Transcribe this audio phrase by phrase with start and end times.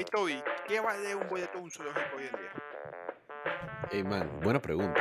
[0.00, 2.52] Hey Toby, ¿qué vale un boleto a un zoológico hoy en día?
[3.90, 4.98] Hey man, buena pregunta.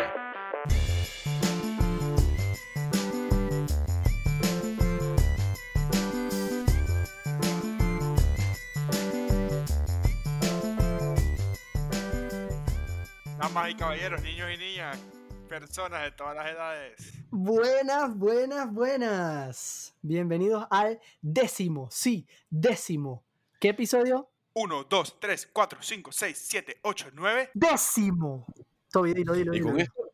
[13.37, 14.99] Damas y caballeros, niños y niñas,
[15.47, 17.13] personas de todas las edades.
[17.29, 19.95] Buenas, buenas, buenas.
[20.01, 23.23] Bienvenidos al décimo, sí, décimo.
[23.61, 24.29] ¿Qué episodio?
[24.61, 27.49] 1, 2, 3, 4, 5, 6, 7, 8, 9.
[27.53, 28.45] Décimo.
[28.91, 29.77] Toby, dilo, dilo, Y dilo.
[29.77, 30.11] esto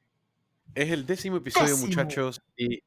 [0.76, 1.88] es el décimo episodio, Décimo.
[1.88, 2.41] muchachos.
[2.55, 2.84] Y,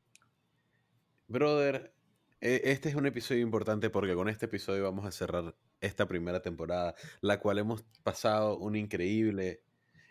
[1.27, 1.93] brother,
[2.41, 6.41] e- este es un episodio importante porque con este episodio vamos a cerrar esta primera
[6.43, 9.63] temporada, la cual hemos pasado un increíble.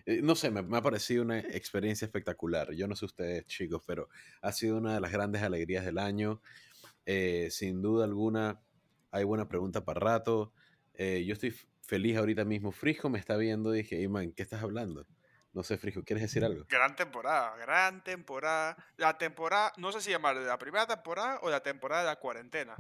[0.06, 2.72] eh, No sé, me, me ha parecido una experiencia espectacular.
[2.74, 4.10] Yo no sé ustedes, chicos, pero
[4.42, 6.42] ha sido una de las grandes alegrías del año.
[7.06, 8.60] Eh, sin duda alguna,
[9.12, 10.52] hay buena pregunta para rato.
[10.98, 11.52] Eh, yo estoy
[11.84, 12.72] feliz ahorita mismo.
[12.72, 15.06] Frisco me está viendo y dije, hey man, ¿qué estás hablando?
[15.54, 16.66] No sé, Frisco, ¿quieres decir algo?
[16.68, 18.76] Gran temporada, gran temporada.
[18.98, 22.16] La temporada, no sé si llamarlo de la primera temporada o la temporada de la
[22.18, 22.76] cuarentena.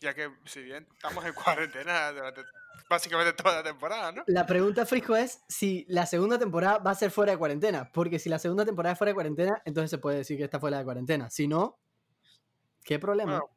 [0.00, 2.42] Ya que, si bien estamos en cuarentena durante
[2.88, 4.24] básicamente toda la temporada, ¿no?
[4.26, 7.90] La pregunta, Frisco, es si la segunda temporada va a ser fuera de cuarentena.
[7.92, 10.60] Porque si la segunda temporada es fuera de cuarentena, entonces se puede decir que está
[10.60, 11.30] fuera de cuarentena.
[11.30, 11.78] Si no,
[12.84, 13.40] ¿qué problema?
[13.40, 13.50] Bueno,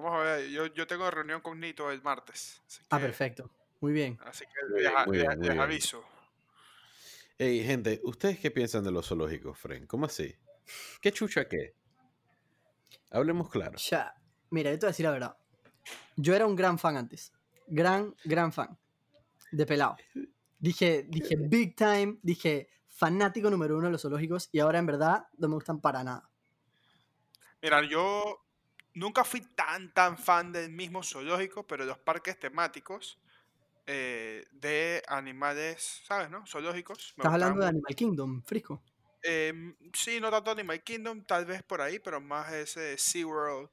[0.00, 2.60] vamos a ver, yo, yo tengo reunión con Nito el martes.
[2.90, 3.50] Ah, perfecto.
[3.80, 4.18] Muy bien.
[4.24, 6.04] Así que les, aviso.
[7.38, 9.86] Hey, gente, ¿ustedes qué piensan de los zoológicos, Fren?
[9.86, 10.34] ¿Cómo así?
[11.00, 11.74] ¿Qué chucha qué?
[13.10, 13.78] Hablemos claro.
[13.78, 14.14] Ya,
[14.50, 15.36] mira, yo te voy a decir la verdad.
[16.16, 17.32] Yo era un gran fan antes.
[17.66, 18.76] Gran, gran fan.
[19.52, 19.96] De pelado.
[20.58, 25.26] Dije, dije big time, dije fanático número uno de los zoológicos y ahora en verdad
[25.38, 26.28] no me gustan para nada.
[27.62, 28.44] Mira, yo
[28.94, 33.18] nunca fui tan, tan fan del mismo zoológico, pero de los parques temáticos
[33.86, 36.46] eh, de animales, ¿sabes, no?
[36.46, 37.14] Zoológicos.
[37.16, 38.82] me Estás hablando de Animal Kingdom, Frisco.
[39.22, 43.68] Em, sí, no tanto Animal Kingdom, tal vez por ahí, pero más ese SeaWorld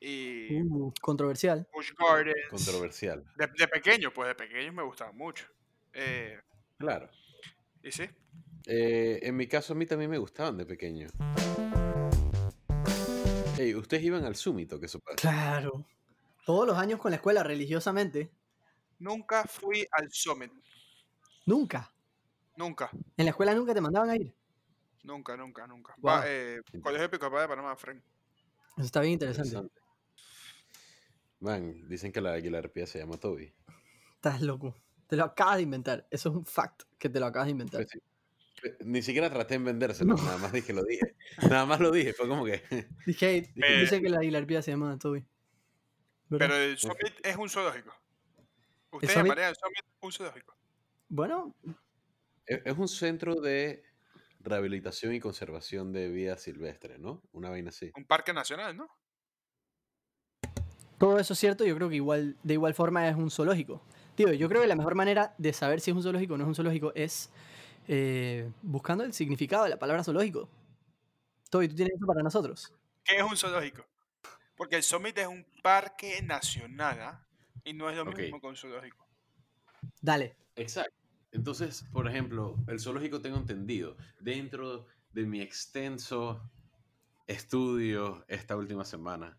[0.00, 1.68] y Uh, controversial.
[1.72, 2.48] Busch Gardens.
[2.50, 3.24] Controversial.
[3.36, 5.46] De, de pequeño, pues de pequeño me gustaban mucho.
[5.92, 6.40] Eh,
[6.78, 7.08] Claro.
[7.82, 8.08] y sí,
[8.66, 11.08] Eh, en mi caso, a mí también me gustaban de pequeño.
[13.62, 15.14] Hey, ustedes iban al súmito, que supa.
[15.14, 15.86] Claro.
[16.44, 18.28] Todos los años con la escuela religiosamente.
[18.98, 20.50] nunca fui al Summit.
[21.46, 21.88] Nunca.
[22.56, 24.34] Nunca, En la escuela nunca te mandaban a ir.
[25.04, 25.94] nunca, nunca, nunca.
[25.98, 26.10] Wow.
[26.12, 28.02] Va, eh, Colegio Episcopal de Panamá, Fren.
[28.76, 29.50] Eso está bien interesante.
[29.56, 29.80] Interesante.
[31.38, 33.54] Man, dicen que la aguilarpía se llama Toby.
[34.16, 34.74] Estás loco.
[35.06, 36.06] Te lo acabas de inventar.
[36.10, 37.80] Eso es un fact que te lo acabas de inventar.
[37.82, 38.00] Pues sí.
[38.84, 41.16] Ni siquiera traté en vendérselo, nada más dije lo dije.
[41.42, 42.62] Nada más lo dije, fue como que.
[43.06, 45.24] Dije, hey, Eh, dice que la aguilarpía se llama Toby.
[46.28, 46.46] ¿Verdad?
[46.48, 47.92] Pero el Summit es un zoológico.
[48.92, 50.56] ¿Usted Summit- llamaría al Summit un zoológico?
[51.08, 51.54] Bueno,
[52.46, 53.82] Es es un centro de
[54.40, 57.22] rehabilitación y conservación de vida silvestre, ¿no?
[57.32, 57.92] Una vaina así.
[57.96, 58.88] Un parque nacional, ¿no?
[60.98, 61.64] todo eso es cierto.
[61.64, 63.82] Yo creo que igual, de igual forma es un zoológico.
[64.14, 66.44] Tío, yo creo que la mejor manera de saber si es un zoológico o no
[66.44, 67.30] es un zoológico es
[67.88, 70.48] eh, buscando el significado de la palabra zoológico.
[71.50, 72.72] Toby, ¿tú tienes eso para nosotros?
[73.04, 73.84] ¿Qué es un zoológico?
[74.56, 77.26] Porque el Summit es un parque nacional, ¿ah?
[77.64, 79.06] Y no es lo mismo que un zoológico.
[80.00, 80.36] Dale.
[80.56, 80.94] Exacto.
[81.32, 86.42] Entonces, por ejemplo, el zoológico tengo entendido, dentro de mi extenso
[87.26, 89.38] estudio esta última semana,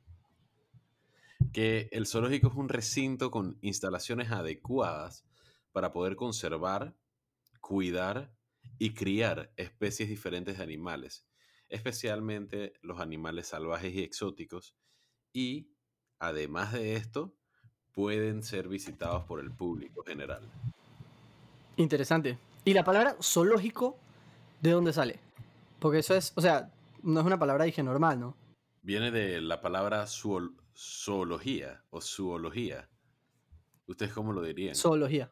[1.52, 5.24] que el zoológico es un recinto con instalaciones adecuadas
[5.72, 6.96] para poder conservar,
[7.64, 8.30] cuidar
[8.78, 11.26] y criar especies diferentes de animales,
[11.70, 14.76] especialmente los animales salvajes y exóticos,
[15.32, 15.70] y
[16.20, 17.34] además de esto,
[17.94, 20.42] pueden ser visitados por el público general.
[21.78, 22.38] Interesante.
[22.66, 23.98] ¿Y la palabra zoológico
[24.62, 25.20] de dónde sale?
[25.80, 26.70] Porque eso es, o sea,
[27.02, 28.36] no es una palabra, dije, normal, ¿no?
[28.82, 32.90] Viene de la palabra zool- zoología o zoología.
[33.88, 34.76] ¿Ustedes cómo lo dirían?
[34.76, 35.32] Zoología.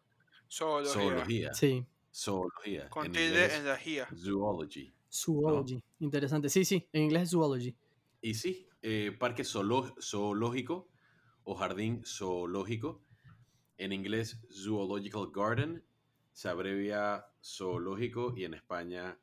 [0.50, 0.94] Zoología.
[0.94, 1.54] zoología.
[1.54, 1.86] Sí.
[2.14, 2.90] Zoología.
[2.90, 3.78] Con En tilde inglés, en la
[4.18, 4.92] zoology.
[5.10, 5.82] Zoology.
[6.00, 6.50] Interesante.
[6.50, 6.88] Sí, sí.
[6.94, 7.76] En inglés es zoology.
[8.22, 10.90] Y sí, eh, parque zoológico
[11.44, 13.02] o jardín zoológico.
[13.78, 15.84] En inglés, zoological garden.
[16.34, 19.18] Se abrevia zoológico y en España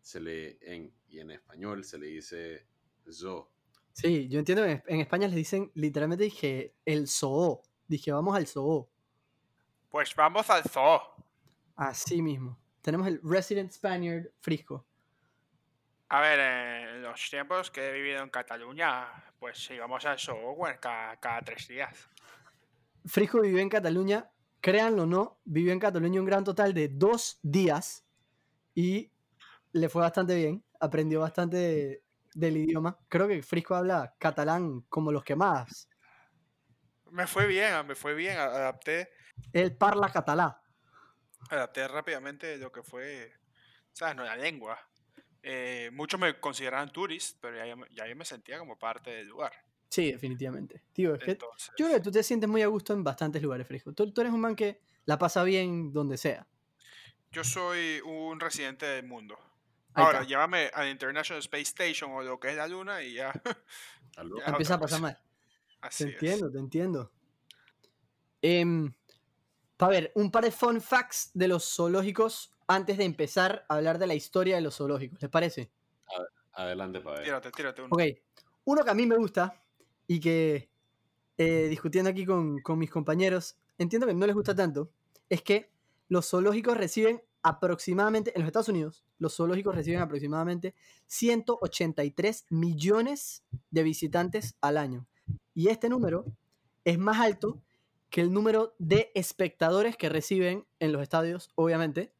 [0.00, 2.66] se le en, y en español se le dice
[3.10, 3.50] zoo.
[3.92, 7.62] Sí, yo entiendo que en- en España les dicen, literalmente dije, el zoo.
[7.86, 8.88] Dije, vamos al zoo.
[9.90, 11.00] Pues vamos al zoo.
[11.78, 12.58] Así mismo.
[12.82, 14.84] Tenemos el Resident Spaniard Frisco.
[16.08, 19.06] A ver, en los tiempos que he vivido en Cataluña,
[19.38, 20.18] pues íbamos al
[20.56, 22.08] bueno, cada, cada tres días.
[23.06, 24.28] Frisco vivió en Cataluña
[24.60, 28.04] créanlo o no, vivió en Cataluña un gran total de dos días
[28.74, 29.12] y
[29.72, 32.02] le fue bastante bien, aprendió bastante
[32.34, 32.98] del idioma.
[33.08, 35.88] Creo que Frisco habla catalán como los que más.
[37.10, 39.10] Me fue bien, me fue bien, adapté.
[39.52, 40.56] Él parla catalán.
[41.50, 43.32] Adapté rápidamente lo que fue,
[43.92, 44.16] ¿sabes?
[44.16, 44.78] No, la lengua.
[45.42, 49.52] Eh, muchos me consideraban turist, pero ya, ya yo me sentía como parte del lugar.
[49.88, 50.82] Sí, definitivamente.
[50.92, 51.38] Tío, es que
[51.78, 53.92] yo creo que tú te sientes muy a gusto en bastantes lugares, Frisco.
[53.92, 56.46] Tú, tú eres un man que la pasa bien donde sea.
[57.30, 59.38] Yo soy un residente del mundo.
[59.94, 63.32] Ahora, llévame al International Space Station o lo que es la Luna y ya.
[64.46, 65.18] Empieza a pasar mal.
[65.96, 67.12] te entiendo, te entiendo.
[68.42, 68.64] Eh,
[69.86, 73.98] a ver, un par de fun facts de los zoológicos antes de empezar a hablar
[73.98, 75.20] de la historia de los zoológicos.
[75.22, 75.70] ¿Les parece?
[76.52, 77.24] Adelante, para ver.
[77.24, 77.90] Tírate, tírate uno.
[77.92, 78.02] Ok.
[78.64, 79.62] Uno que a mí me gusta
[80.06, 80.68] y que
[81.36, 84.90] eh, discutiendo aquí con, con mis compañeros, entiendo que no les gusta tanto,
[85.28, 85.70] es que
[86.08, 90.74] los zoológicos reciben aproximadamente, en los Estados Unidos, los zoológicos reciben aproximadamente
[91.06, 95.06] 183 millones de visitantes al año.
[95.54, 96.24] Y este número
[96.84, 97.62] es más alto
[98.10, 102.12] que el número de espectadores que reciben en los estadios, obviamente,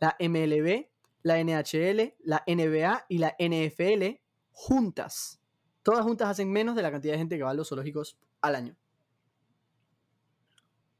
[0.00, 0.86] la MLB,
[1.22, 4.20] la NHL, la NBA y la NFL
[4.52, 5.40] juntas.
[5.82, 8.54] Todas juntas hacen menos de la cantidad de gente que va a los zoológicos al
[8.54, 8.76] año.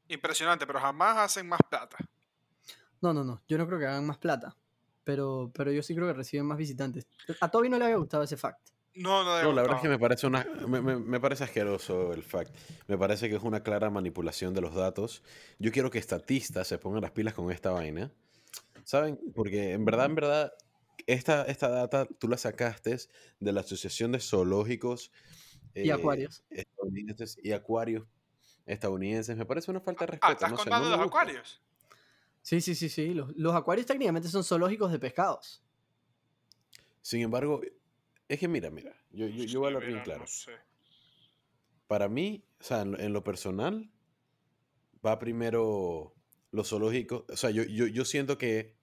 [0.07, 1.97] Impresionante, pero jamás hacen más plata.
[3.01, 3.41] No, no, no.
[3.47, 4.55] Yo no creo que hagan más plata.
[5.03, 7.07] Pero, pero yo sí creo que reciben más visitantes.
[7.39, 8.69] A Toby no le había gustado ese fact.
[8.95, 12.23] No, no, no la verdad es que me parece, una, me, me, parece asqueroso el
[12.23, 12.55] fact.
[12.87, 15.21] Me parece que es una clara manipulación de los datos.
[15.59, 18.11] Yo quiero que estatistas se pongan las pilas con esta vaina.
[18.85, 19.19] ¿Saben?
[19.35, 20.53] Porque en verdad, en verdad,
[21.07, 22.97] esta, esta data tú la sacaste
[23.39, 25.11] de la Asociación de Zoológicos
[25.73, 26.45] y Acuarios.
[26.49, 28.07] Estadounidenses y Acuarios
[28.65, 29.35] estadounidenses.
[29.37, 30.33] Me parece una falta de ah, respeto.
[30.33, 31.61] ¿estás no contando los acuarios?
[32.41, 33.13] Sí, sí, sí, sí.
[33.13, 35.63] Los, los, acuarios técnicamente son zoológicos de pescados.
[37.01, 37.61] Sin embargo,
[38.27, 40.25] es que mira, mira, yo, yo, yo voy a hablar bien claro.
[41.87, 43.91] Para mí, o sea, en lo, personal,
[45.05, 46.15] va primero
[46.51, 47.25] los zoológicos.
[47.29, 48.75] O sea, yo, yo, yo siento que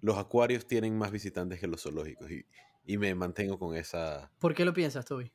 [0.00, 2.46] los acuarios tienen más visitantes que los zoológicos y,
[2.86, 4.32] y me mantengo con esa...
[4.38, 5.32] ¿Por qué lo piensas, Toby?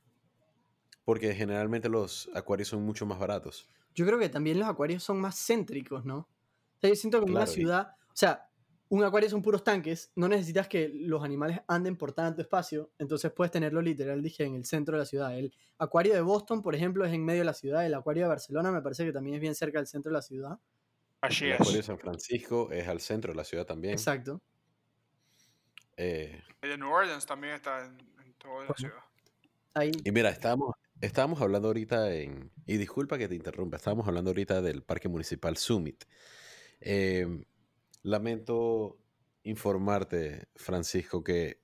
[1.04, 3.70] Porque generalmente los acuarios son mucho más baratos.
[3.94, 6.18] Yo creo que también los acuarios son más céntricos, ¿no?
[6.20, 8.50] O sea, yo siento que en una ciudad, o sea,
[8.92, 13.32] un acuario son puros tanques, no necesitas que los animales anden por tanto espacio, entonces
[13.32, 15.38] puedes tenerlo literal, dije, en el centro de la ciudad.
[15.38, 18.30] El acuario de Boston, por ejemplo, es en medio de la ciudad, el acuario de
[18.30, 20.60] Barcelona me parece que también es bien cerca del centro de la ciudad.
[21.22, 23.94] Así el acuario de San Francisco es al centro de la ciudad también.
[23.94, 24.42] Exacto.
[25.96, 29.04] Eh, el de New Orleans también está en, toda la ciudad.
[29.74, 29.92] Ahí.
[30.04, 34.62] Y mira, estábamos, estábamos hablando ahorita en, y disculpa que te interrumpa, estábamos hablando ahorita
[34.62, 36.04] del Parque Municipal Summit.
[36.82, 37.46] Eh,
[38.04, 38.98] Lamento
[39.44, 41.62] informarte, Francisco, que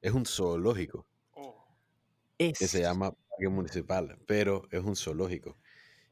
[0.00, 1.06] es un zoológico.
[1.32, 1.64] Oh.
[2.38, 5.58] Que se llama Parque Municipal, pero es un zoológico.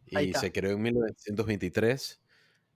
[0.06, 2.20] Y se creó en 1923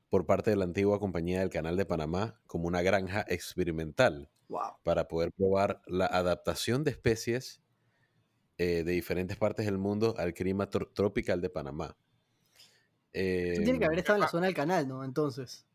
[0.08, 4.31] por parte de la antigua Compañía del Canal de Panamá como una granja experimental
[4.85, 7.61] para poder probar la adaptación de especies
[8.58, 11.96] eh, de diferentes partes del mundo al clima tropical de Panamá.
[13.12, 15.02] tiene que haber em, estado en la zona del canal, ¿no?
[15.02, 15.67] Entonces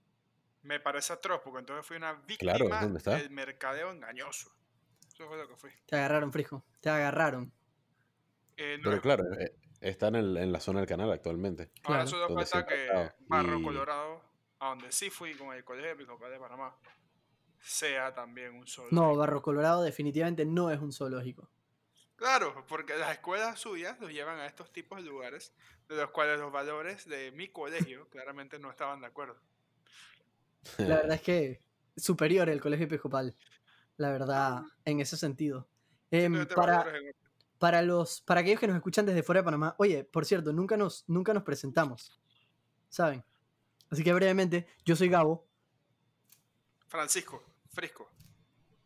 [0.64, 2.54] me parece atroz, porque entonces fui una víctima
[2.88, 4.52] del mercadeo engañoso.
[5.08, 5.72] Eso fue lo que fui.
[5.86, 6.64] Te agarraron, Frijo.
[6.80, 7.52] Te agarraron.
[8.58, 11.72] Eh, Pero claro, eh, está en, el, en, la zona del canal actualmente.
[11.84, 12.08] Ahora claro.
[12.08, 14.22] solo falta que Barro Colorado,
[14.60, 16.76] a donde sí fui con el Colegio Episcopal de Panamá,
[17.62, 19.02] sea también un zoológico.
[19.02, 21.50] No, Barro Colorado definitivamente no es un zoológico.
[22.16, 25.54] Claro, porque las escuelas suyas los llevan a estos tipos de lugares,
[25.88, 29.40] de los cuales los valores de mi colegio claramente no estaban de acuerdo.
[30.78, 31.62] La verdad es que
[31.96, 33.36] superior el colegio episcopal,
[33.98, 35.68] la verdad, en ese sentido.
[36.12, 36.86] Em, para,
[37.58, 40.78] para, los, para aquellos que nos escuchan desde fuera de Panamá, oye, por cierto, nunca
[40.78, 42.20] nos, nunca nos presentamos,
[42.90, 43.24] ¿saben?
[43.90, 45.48] Así que brevemente, yo soy Gabo.
[46.88, 48.10] Francisco, Frisco.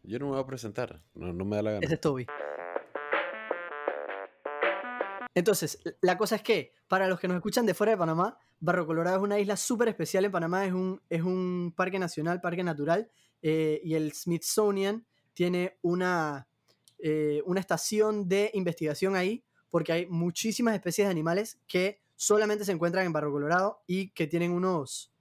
[0.03, 1.85] Yo no me voy a presentar, no, no me da la gana.
[1.85, 2.27] Ese es Toby.
[5.35, 8.85] Entonces, la cosa es que, para los que nos escuchan de fuera de Panamá, Barro
[8.85, 12.63] Colorado es una isla súper especial en Panamá, es un, es un parque nacional, parque
[12.63, 13.09] natural,
[13.41, 16.47] eh, y el Smithsonian tiene una,
[16.99, 22.71] eh, una estación de investigación ahí, porque hay muchísimas especies de animales que solamente se
[22.71, 25.11] encuentran en Barro Colorado y que tienen unos,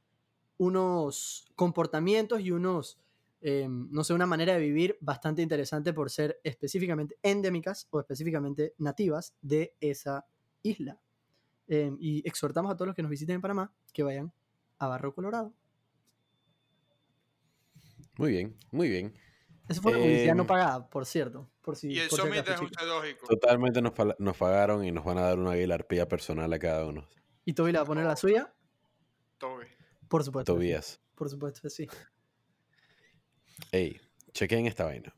[0.59, 2.99] unos comportamientos y unos
[3.45, 8.75] Em, no sé, una manera de vivir bastante interesante por ser específicamente endémicas o específicamente
[8.79, 10.27] nativas de esa
[10.63, 11.01] isla.
[11.67, 14.33] Em, y exhortamos a todos los que nos visiten en Panamá que vayan
[14.79, 15.53] a Barro Colorado.
[18.17, 19.13] Muy bien, muy bien.
[19.69, 21.51] Eso fue una publicidad no Em, pagada, por cierto.
[21.63, 22.85] Por si, Y el Summit es un chicos.
[22.85, 23.27] zoológico.
[23.27, 27.09] Totalmente nos, pagaron y nos van a dar una guilarpía personal a cada uno.
[27.45, 28.55] ¿Y Toby le va a poner la suya?
[29.39, 29.67] Toby.
[30.09, 30.53] Por supuesto.
[30.55, 31.01] Tobías.
[31.17, 31.89] Por supuesto que sí.
[33.71, 34.01] Ey,
[34.33, 35.15] chequeen esta vaina.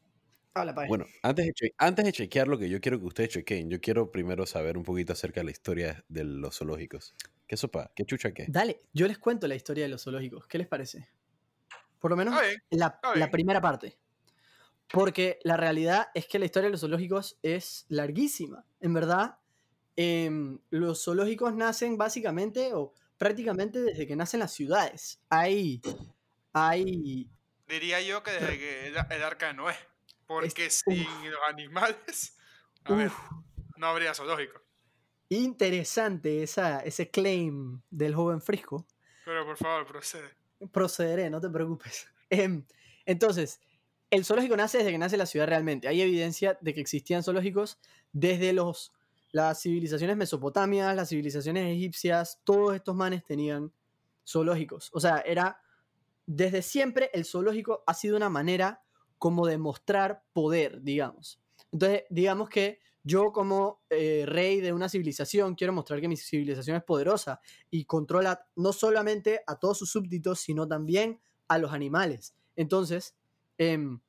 [0.54, 3.30] Habla, pa' Bueno, antes de, che- antes de chequear lo que yo quiero que ustedes
[3.30, 7.14] chequeen, yo quiero primero saber un poquito acerca de la historia de los zoológicos.
[7.48, 7.90] ¿Qué sopa?
[7.96, 8.46] ¿Qué chucha qué?
[8.48, 10.46] Dale, yo les cuento la historia de los zoológicos.
[10.46, 11.08] ¿Qué les parece?
[11.98, 13.98] Por lo menos bien, la, está la primera parte.
[14.92, 18.64] Porque la realidad es que la historia de los zoológicos es larguísima.
[18.80, 19.38] En verdad,
[19.96, 25.20] em, los zoológicos nacen básicamente o prácticamente desde que nacen las ciudades.
[25.30, 25.80] Hay,
[26.52, 27.28] hay
[27.74, 29.74] Diría yo que desde que el, el arca de Noé.
[30.26, 32.36] Porque Es- sin los animales,
[32.84, 33.18] a ver, uf,
[33.76, 34.60] no habría zoológico.
[35.28, 38.86] interesante esa, ese claim del joven Frisco.
[39.24, 40.30] Pero por favor, procede.
[40.72, 42.06] Procederé, no te preocupes.
[42.30, 42.64] Em,
[43.04, 43.60] entonces,
[44.10, 45.86] el zoológico nace desde que nace la ciudad realmente.
[45.88, 47.78] Hay evidencia de que existían zoológicos
[48.12, 48.92] desde los,
[49.30, 53.72] las civilizaciones mesopotamias, las civilizaciones egipcias, todos estos manes tenían
[54.26, 54.90] zoológicos.
[54.94, 55.60] O sea, era
[56.26, 58.82] desde siempre el zoológico ha sido una manera
[59.18, 61.40] como de mostrar poder, digamos.
[61.72, 66.76] Entonces, digamos que yo como eh, rey de una civilización quiero mostrar que mi civilización
[66.76, 67.40] es poderosa
[67.70, 72.34] y controla no solamente a todos sus súbditos, sino también a los animales.
[72.56, 73.16] Entonces,
[73.58, 74.00] em,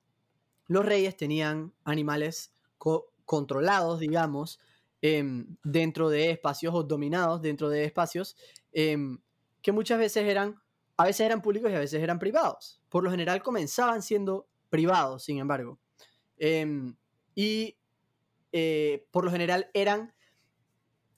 [0.67, 4.60] los reyes tenían animales co- controlados, digamos,
[5.01, 8.36] em, dentro de espacios o dominados dentro de espacios
[8.72, 9.19] em,
[9.62, 10.62] que muchas veces eran,
[10.98, 12.82] a veces eran públicos y a veces eran privados.
[12.90, 15.80] Por lo general comenzaban siendo privados, sin embargo.
[16.38, 16.96] Em,
[17.34, 17.78] y
[18.52, 20.14] eh, por lo general eran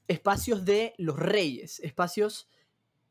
[0.08, 2.50] espacios de los reyes, espacios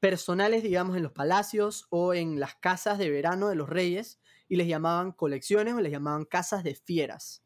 [0.01, 4.57] personales, digamos, en los palacios o en las casas de verano de los reyes, y
[4.57, 7.45] les llamaban colecciones o les llamaban casas de fieras.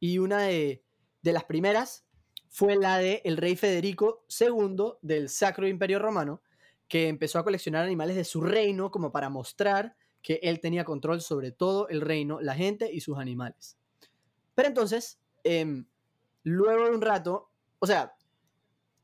[0.00, 0.84] Y una de,
[1.22, 2.04] de las primeras
[2.48, 6.42] fue la de rey Federico II del Sacro Imperio Romano,
[6.92, 11.22] que empezó a coleccionar animales de su reino como para mostrar que él tenía control
[11.22, 13.78] sobre todo el reino, la gente y sus animales.
[14.54, 15.86] Pero entonces, em,
[16.42, 18.14] luego de un rato, o sea,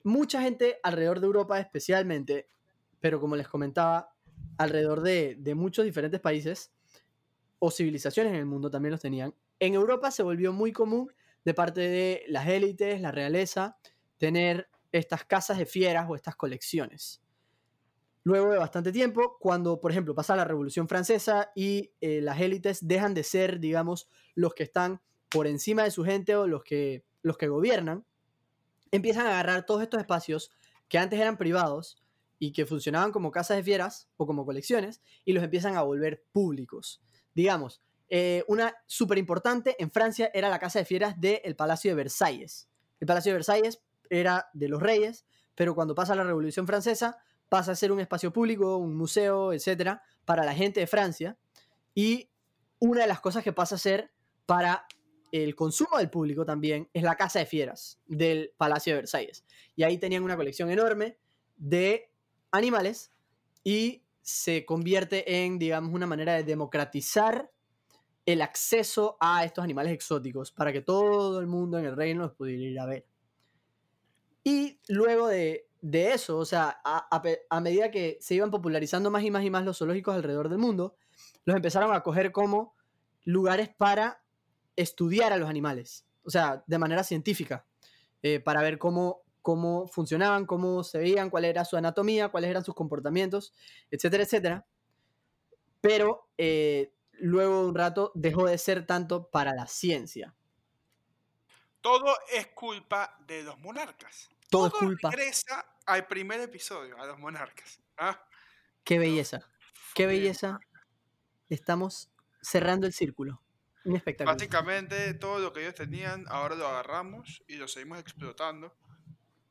[0.03, 2.51] mucha gente alrededor de Europa especialmente,
[3.01, 4.15] pero como les comentaba,
[4.59, 6.71] alrededor de, de muchos diferentes países
[7.59, 9.35] o civilizaciones en el mundo también los tenían.
[9.61, 11.11] En Europa se volvió muy común
[11.43, 13.79] de parte de las élites, la realeza,
[14.19, 17.23] tener estas casas de fieras o estas colecciones.
[18.29, 22.87] Luego de bastante tiempo, cuando, por ejemplo, pasa la Revolución Francesa y eh, las élites
[22.87, 27.07] dejan de ser, digamos, los que están por encima de su gente o los que,
[27.23, 28.05] los que gobiernan,
[28.91, 30.51] empiezan a agarrar todos estos espacios
[30.91, 32.05] que antes eran privados
[32.39, 36.23] y que funcionaban como casas de fieras o como colecciones y los empiezan a volver
[36.31, 37.01] públicos.
[37.35, 37.81] Digamos,
[38.11, 42.69] eh, una súper importante en Francia era la casa de fieras del Palacio de Versalles.
[43.01, 43.81] El Palacio de Versalles
[44.11, 47.17] era de los reyes, pero cuando pasa la Revolución Francesa
[47.49, 51.39] pasa a ser un espacio público, un museo, etcétera, para la gente de Francia.
[51.95, 52.31] Y
[52.79, 54.13] una de las cosas que pasa a ser
[54.47, 54.87] para
[55.33, 59.45] el consumo del público también es la casa de fieras del Palacio de Versalles.
[59.77, 61.19] Y ahí tenían una colección enorme
[61.57, 62.11] de
[62.51, 63.13] animales
[63.65, 67.51] y se convierte en, digamos, una manera de democratizar
[68.27, 72.35] el acceso a estos animales exóticos para que todo el mundo en el reino los
[72.35, 73.07] pudiera ir a ver.
[74.45, 79.31] Y luego de, de eso, o sea, a, medida que se iban popularizando más y
[79.31, 80.97] más y más los zoológicos alrededor del mundo,
[81.45, 82.75] los empezaron a coger como
[83.25, 84.23] lugares para
[84.77, 87.67] estudiar a los animales, o sea, de manera científica,
[88.23, 92.65] eh, para ver cómo, cómo funcionaban, cómo se veían, cuál era su anatomía, cuáles eran
[92.65, 93.55] sus comportamientos,
[93.91, 94.67] etcétera, etcétera.
[95.81, 100.35] Pero eh, luego de un rato dejó de ser tanto para la ciencia.
[101.81, 104.29] Todo es culpa de los monarcas.
[104.51, 105.11] Todo es culpa.
[105.11, 107.81] regresa al primer episodio, a los monarcas.
[107.99, 108.23] ¿ah?
[108.85, 109.41] Qué belleza,
[109.95, 110.59] qué belleza.
[111.49, 112.11] Estamos
[112.43, 113.43] cerrando el círculo.
[113.85, 114.35] Un espectáculo.
[114.35, 118.75] Básicamente todo lo que ellos tenían, ahora lo agarramos y lo seguimos explotando.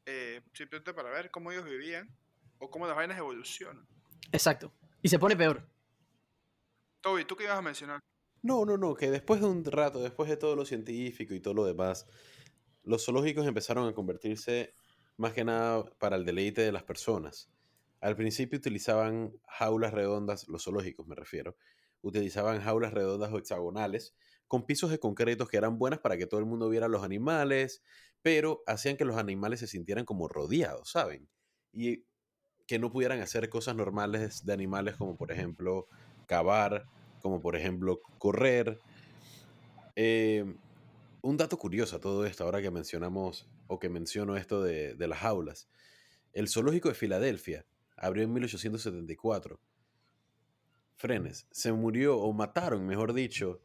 [0.09, 2.09] eh, simplemente para ver cómo ellos vivían
[2.59, 3.85] o cómo las vainas evolucionan.
[4.31, 4.71] Exacto.
[5.01, 5.67] Y se pone peor.
[7.01, 7.99] Toby, ¿tú qué ibas a mencionar?
[8.41, 11.53] No, no, no, que después de un rato, después de todo lo científico y todo
[11.53, 12.05] lo demás,
[12.83, 14.75] los zoológicos empezaron a convertirse
[15.17, 17.49] más que nada para el deleite de las personas.
[17.99, 21.57] Al principio utilizaban jaulas redondas, los zoológicos me refiero,
[22.01, 24.15] utilizaban jaulas redondas o hexagonales
[24.47, 27.83] con pisos de concretos que eran buenas para que todo el mundo viera los animales,
[28.21, 31.27] pero hacían que los animales se sintieran como rodeados, ¿saben?
[31.73, 32.05] Y
[32.65, 35.87] que no pudieran hacer cosas normales de animales como por ejemplo
[36.27, 36.85] cavar,
[37.21, 38.79] como por ejemplo correr.
[39.95, 40.45] Eh,
[41.21, 45.07] un dato curioso a todo esto, ahora que mencionamos o que menciono esto de, de
[45.07, 45.67] las jaulas.
[46.33, 49.59] El zoológico de Filadelfia abrió en 1874.
[50.95, 53.61] Frenes, se murió o mataron, mejor dicho.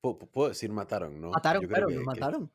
[0.00, 1.30] Puedo decir mataron, ¿no?
[1.30, 2.50] Mataron, pero lo mataron.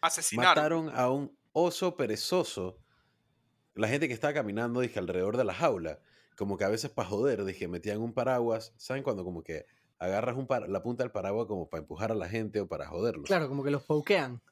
[0.00, 0.50] Asesinaron.
[0.50, 2.78] Mataron a un oso perezoso.
[3.74, 5.98] La gente que estaba caminando, dije, alrededor de la jaula.
[6.36, 8.74] Como que a veces para joder, dije, metían un paraguas.
[8.76, 9.66] ¿Saben cuando como que
[9.98, 13.26] agarras un la punta del paraguas como para empujar a la gente o para joderlos?
[13.26, 14.42] Claro, como que los pokean.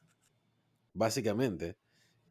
[0.93, 1.77] Básicamente.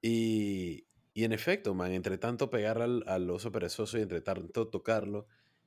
[0.03, 4.69] Y, y en efecto, man, entre tanto pegar al, al oso perezoso y entre tanto
[4.69, 5.27] tocarlo,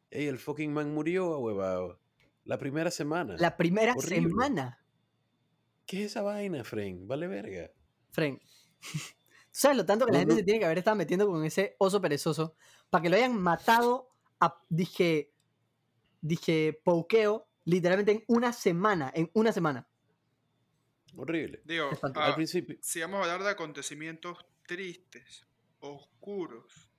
[0.09, 1.99] ey, el fucking man murió, huevado.
[2.43, 3.35] La primera semana.
[3.37, 4.79] La primera semana.
[5.85, 7.07] ¿Qué es esa vaina, Fren?
[7.07, 7.71] Vale verga.
[8.11, 8.39] Fren.
[9.53, 11.75] ¿Tú sabes lo tanto que la gente se tiene que haber estado metiendo con ese
[11.77, 12.55] oso perezoso?
[12.89, 14.09] Para que lo hayan matado
[14.39, 15.31] a, dije,
[16.21, 19.87] dije, pokeo, literalmente en una semana, en una semana.
[21.15, 21.61] Horrible.
[21.65, 22.77] Digo, al ah, principio.
[22.81, 25.45] Si vamos a hablar de acontecimientos tristes,
[25.79, 26.89] oscuros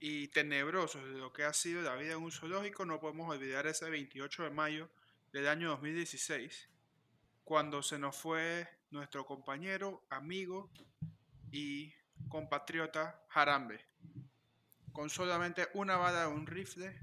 [0.00, 3.66] y tenebrosos de lo que ha sido la vida en un zoológico, no podemos olvidar
[3.66, 4.90] ese 28 de mayo
[5.32, 6.68] del año 2016,
[7.44, 10.70] cuando se nos fue nuestro compañero, amigo
[11.50, 11.92] y
[12.28, 13.84] compatriota Jarambe.
[14.92, 17.00] Con solamente una bala de un rifle,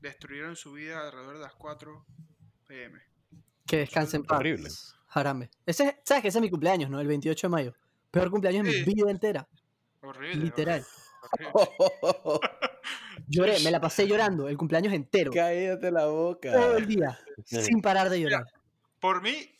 [0.00, 2.06] destruyeron su vida alrededor de las 4
[2.66, 3.00] pm.
[3.66, 5.01] Que descansen paz.
[5.14, 5.48] Horrible.
[5.48, 5.50] Jarambe.
[5.66, 7.00] Ese, ¿Sabes que ese es mi cumpleaños, no?
[7.00, 7.74] El 28 de mayo.
[8.10, 9.48] Peor cumpleaños de mi vida entera.
[10.00, 10.44] Horrible.
[10.44, 10.84] Literal.
[13.28, 15.30] Lloré, me la pasé llorando el cumpleaños entero.
[15.32, 16.52] Cállate la boca.
[16.52, 18.44] Todo el día, sin parar de llorar.
[19.00, 19.50] por mí,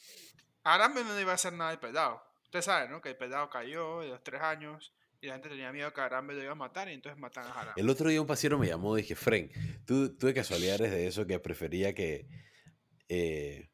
[0.64, 2.22] Arambe no iba a hacer nada de pedado.
[2.44, 3.00] Usted sabe, ¿no?
[3.00, 6.34] Que el pedado cayó de los tres años y la gente tenía miedo que Arambe
[6.34, 7.80] lo iba a matar y entonces matan a Arambe.
[7.80, 9.50] El otro día un pasiero me llamó y dije, Fren,
[9.86, 12.26] tú, tú de casualidad eres de eso que prefería que...
[13.08, 13.68] Eh,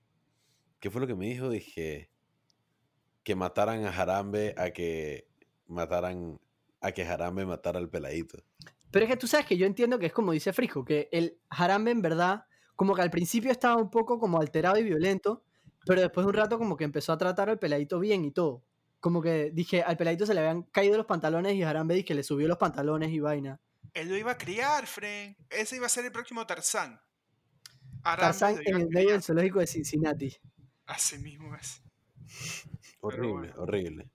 [0.81, 1.51] ¿Qué fue lo que me dijo?
[1.51, 2.11] Dije,
[3.29, 5.29] que mataran a Jarambe a que
[5.67, 6.41] mataran
[6.81, 8.43] a que Jarambe matara al peladito.
[8.91, 11.39] Pero es que tú sabes que yo entiendo que es como dice Frisco, que el
[11.51, 15.45] Jarambe en verdad, como que al principio estaba un poco como alterado y violento,
[15.85, 18.65] pero después de un rato como que empezó a tratar al peladito bien y todo.
[19.01, 22.15] Como que dije, al peladito se le habían caído los pantalones y Jarambe dije que
[22.15, 23.61] le subió los pantalones y vaina.
[23.93, 25.37] Él lo iba a criar, Fren.
[25.51, 26.99] Ese iba a ser el próximo Tarzán.
[28.03, 30.35] Tarzán en el medio del zoológico de Cincinnati.
[30.89, 31.83] Así mismo es.
[33.01, 34.11] Horrible, horrible.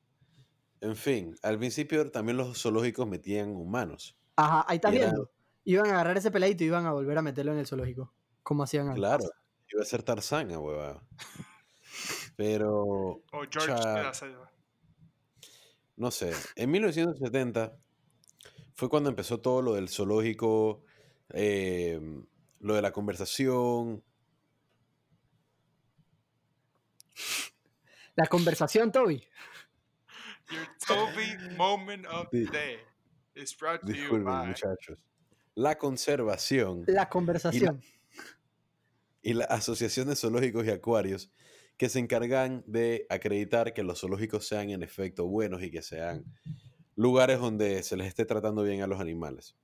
[0.81, 4.17] En fin, al principio también los zoológicos metían humanos.
[4.35, 5.31] Ajá, ahí está viendo.
[5.63, 8.11] Iban a agarrar ese peladito y iban a volver a meterlo en el zoológico.
[8.41, 8.99] Como hacían antes.
[8.99, 9.23] Claro,
[9.69, 11.07] iba a ser Tarzán, huevada.
[12.35, 12.81] Pero.
[12.81, 14.51] O George selva.
[15.95, 16.33] No sé.
[16.55, 17.77] En 1970
[18.73, 20.83] fue cuando empezó todo lo del zoológico,
[21.29, 22.01] eh,
[22.59, 24.03] lo de la conversación,
[28.15, 29.23] La conversación, Toby.
[30.51, 32.79] Your Toby moment of the day
[33.35, 34.47] is brought to you by...
[34.47, 34.99] muchachos.
[35.55, 36.83] La conservación.
[36.87, 37.81] La conversación.
[39.21, 41.31] Y la, Asociación de Zoológicos y Acuarios
[41.77, 46.25] que se encargan de acreditar que los zoológicos sean en efecto buenos y que sean
[46.95, 49.55] lugares donde se les esté tratando bien a los animales.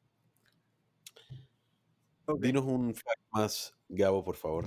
[2.40, 4.66] Dinos un fact más, Gabo, por favor.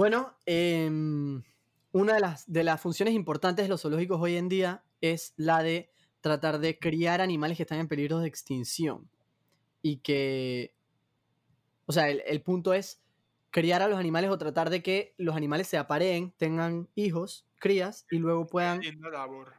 [0.00, 0.88] Bueno, eh,
[1.92, 5.62] una de las, de las funciones importantes de los zoológicos hoy en día es la
[5.62, 5.90] de
[6.22, 9.10] tratar de criar animales que están en peligro de extinción.
[9.82, 10.74] Y que,
[11.84, 13.02] o sea, el, punto es
[13.50, 18.06] criar a los animales o tratar de que los animales se apareen, tengan hijos, crías,
[18.10, 18.80] y luego puedan...
[18.80, 19.52] Linda labor.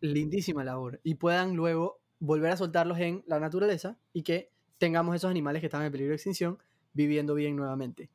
[0.00, 1.00] Lindísima labor.
[1.02, 5.68] Y puedan luego volver a soltarlos en la naturaleza y que tengamos esos animales que
[5.68, 6.58] están en peligro de extinción
[6.92, 8.10] viviendo bien nuevamente.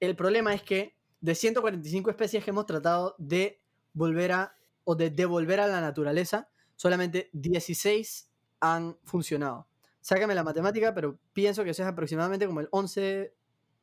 [0.00, 5.10] El problema es que de 145 especies que hemos tratado de volver a o de
[5.10, 9.66] devolver a la naturaleza, solamente 16 han funcionado.
[10.00, 13.34] Sácame la matemática, pero pienso que eso es aproximadamente como el 11,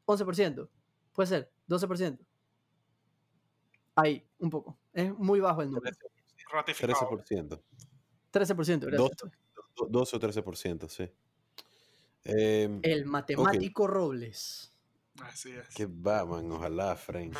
[0.05, 0.69] 11%.
[1.11, 2.19] Puede ser, 12%.
[3.95, 4.77] Ahí, un poco.
[4.93, 5.93] Es muy bajo el número.
[6.49, 7.61] 13%.
[8.31, 9.31] 13%, gracias.
[9.89, 11.11] 12, o 13%, sí.
[12.23, 14.72] Em, el matemático Robles.
[15.21, 15.67] Así es.
[15.75, 17.37] Que va, man, ojalá, Frank.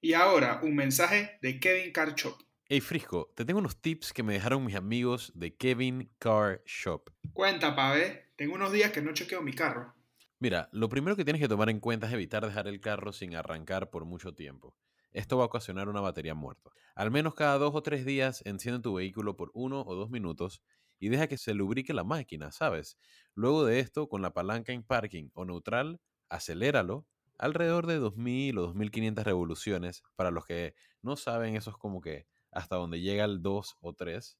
[0.00, 2.36] Y ahora, un mensaje de Kevin Car Shop.
[2.68, 7.10] Hey Frisco, te tengo unos tips que me dejaron mis amigos de Kevin Car Shop.
[7.32, 8.32] Cuenta, pave.
[8.36, 9.94] Tengo unos días que no chequeo mi carro.
[10.38, 13.36] Mira, lo primero que tienes que tomar en cuenta es evitar dejar el carro sin
[13.36, 14.74] arrancar por mucho tiempo.
[15.12, 16.70] esto va a ocasionar una batería muerta.
[16.94, 20.62] Al menos cada dos o tres días enciende tu vehículo por uno o dos minutos
[21.02, 22.96] y deja que se lubrique la máquina, ¿sabes?
[23.34, 28.62] Luego de esto, con la palanca en parking o neutral, aceléralo alrededor de 2000 o
[28.62, 30.04] 2500 revoluciones.
[30.14, 33.94] Para los que no saben, eso es como que hasta donde llega el 2 o
[33.94, 34.38] 3.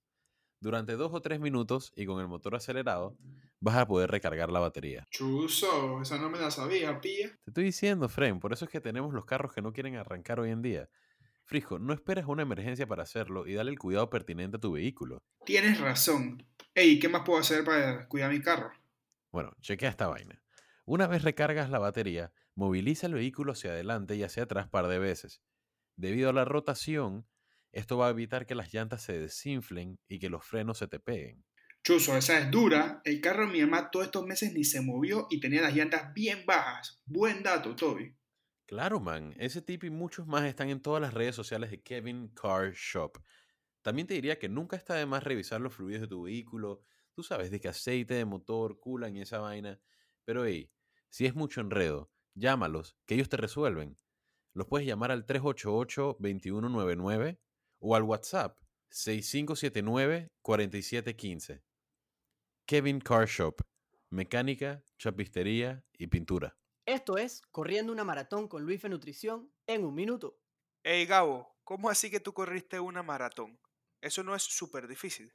[0.60, 3.18] Durante 2 o 3 minutos y con el motor acelerado,
[3.58, 5.04] vas a poder recargar la batería.
[5.10, 7.30] Chuso, esa no me la sabía, pilla.
[7.42, 10.38] Te estoy diciendo, Frame, por eso es que tenemos los carros que no quieren arrancar
[10.38, 10.88] hoy en día.
[11.44, 15.18] Frijo, no esperes una emergencia para hacerlo y dale el cuidado pertinente a tu vehículo.
[15.44, 16.46] Tienes razón.
[16.74, 18.72] Ey, ¿qué más puedo hacer para cuidar mi carro?
[19.30, 20.42] Bueno, chequea esta vaina.
[20.84, 24.98] Una vez recargas la batería, moviliza el vehículo hacia adelante y hacia atrás par de
[24.98, 25.42] veces.
[25.96, 27.26] Debido a la rotación,
[27.72, 31.00] esto va a evitar que las llantas se desinflen y que los frenos se te
[31.00, 31.44] peguen.
[31.84, 33.00] Chuso, esa es dura.
[33.04, 36.12] El carro de mi mamá todos estos meses ni se movió y tenía las llantas
[36.14, 37.00] bien bajas.
[37.04, 38.16] Buen dato, Toby.
[38.66, 39.34] Claro, man.
[39.38, 43.18] Ese tip y muchos más están en todas las redes sociales de Kevin Car Shop.
[43.82, 46.82] También te diría que nunca está de más revisar los fluidos de tu vehículo.
[47.12, 49.80] Tú sabes, de que aceite de motor, culan y esa vaina.
[50.24, 50.70] Pero hey,
[51.10, 53.96] si es mucho enredo, llámalos, que ellos te resuelven.
[54.54, 57.38] Los puedes llamar al 388-2199
[57.80, 58.56] o al WhatsApp
[58.90, 61.62] 6579-4715.
[62.66, 63.60] Kevin Car Shop,
[64.10, 66.56] mecánica, chapistería y pintura.
[66.86, 70.38] Esto es Corriendo una maratón con Luis Nutrición en un minuto.
[70.84, 73.58] Ey, Gabo, ¿cómo así que tú corriste una maratón?
[74.02, 75.32] Eso no es súper difícil.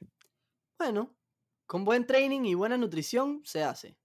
[0.78, 1.16] Bueno,
[1.66, 3.98] con buen training y buena nutrición se hace.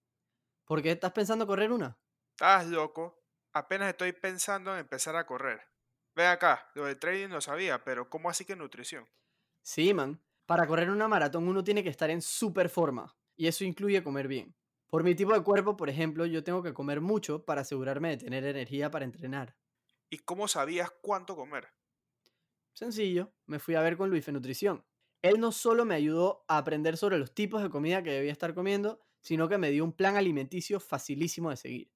[0.66, 2.00] ¿Por qué estás pensando correr una?
[2.32, 3.24] Estás loco.
[3.54, 5.62] Apenas estoy pensando en empezar a correr.
[6.16, 9.10] Ve acá, lo de trading lo sabía, pero ¿cómo así que nutrición?
[9.62, 10.22] Sí, man.
[10.46, 13.18] Para correr una maratón uno tiene que estar en super forma.
[13.36, 14.56] Y eso incluye comer bien.
[14.90, 18.18] Por mi tipo de cuerpo, por ejemplo, yo tengo que comer mucho para asegurarme de
[18.18, 19.58] tener energía para entrenar.
[20.10, 21.74] ¿Y cómo sabías cuánto comer?
[22.74, 24.86] Sencillo, me fui a ver con Luis Nutrición.
[25.22, 28.54] Él no solo me ayudó a aprender sobre los tipos de comida que debía estar
[28.54, 31.92] comiendo, sino que me dio un plan alimenticio facilísimo de seguir.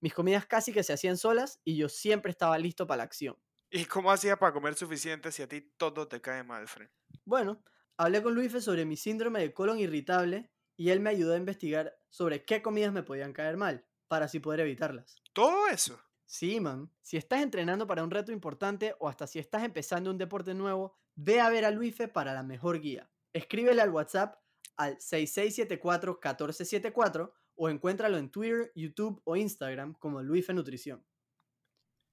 [0.00, 3.36] Mis comidas casi que se hacían solas y yo siempre estaba listo para la acción.
[3.70, 6.90] ¿Y cómo hacía para comer suficiente si a ti todo te cae mal, Fred?
[7.24, 7.62] Bueno,
[7.96, 11.94] hablé con Luis sobre mi síndrome de colon irritable y él me ayudó a investigar
[12.10, 15.22] sobre qué comidas me podían caer mal, para así poder evitarlas.
[15.32, 15.98] ¿Todo eso?
[16.32, 16.90] Sí, man.
[17.02, 20.96] Si estás entrenando para un reto importante o hasta si estás empezando un deporte nuevo,
[21.14, 23.10] ve a ver a Luife para la mejor guía.
[23.34, 24.36] Escríbele al WhatsApp
[24.78, 31.04] al 6674-1474 o encuéntralo en Twitter, YouTube o Instagram como Luife Nutrición.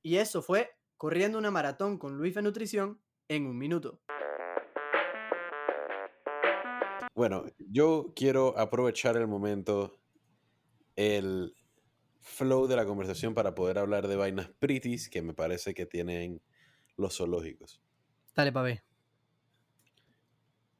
[0.03, 4.01] Y eso fue Corriendo una maratón con Luife Nutrición en un minuto.
[7.15, 9.97] Bueno, yo quiero aprovechar el momento,
[10.97, 11.55] el
[12.29, 16.41] flow de la conversación para poder hablar de vainas pretties que me parece que tienen
[16.95, 17.81] los zoológicos.
[18.35, 18.83] Dale, pa' ver.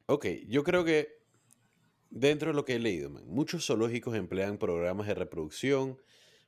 [0.06, 1.20] Ok, yo creo que
[2.10, 5.98] dentro de lo que he leído, muchos zoológicos emplean programas de reproducción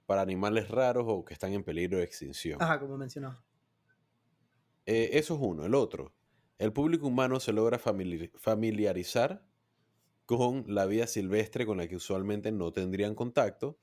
[0.07, 2.61] para animales raros o que están en peligro de extinción.
[2.61, 3.45] Ajá, como mencionaba.
[4.87, 5.65] Eh, eso es uno.
[5.65, 6.15] El otro,
[6.59, 9.47] el público humano se logra familiarizar
[10.27, 13.79] con la vida silvestre con la que usualmente no tendrían contacto,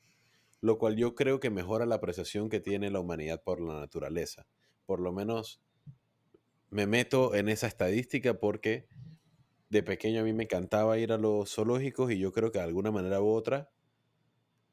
[0.62, 4.46] lo cual yo creo que mejora la apreciación que tiene la humanidad por la naturaleza.
[4.86, 5.62] Por lo menos
[6.70, 8.88] me meto en esa estadística porque
[9.70, 12.66] de pequeño a mí me encantaba ir a los zoológicos y yo creo que de
[12.66, 13.70] alguna manera u otra,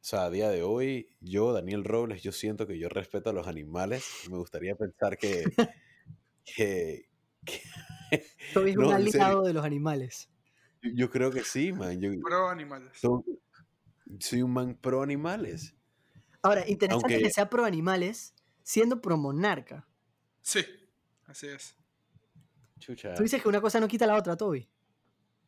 [0.01, 3.33] o sea, a día de hoy, yo, Daniel Robles, yo siento que yo respeto a
[3.33, 4.05] los animales.
[4.31, 5.45] Me gustaría pensar que...
[6.45, 7.09] que,
[8.53, 10.31] Soy un aliado de los animales.
[10.95, 11.99] Yo, creo que sí, man.
[12.23, 12.93] pro animales.
[14.21, 15.76] soy un man pro animales.
[16.47, 19.87] Ahora, interesante que sea pro animales siendo pro monarca.
[20.43, 20.65] Sí,
[21.27, 21.77] así es.
[23.17, 24.69] Tú dices que una cosa no quita la otra, Toby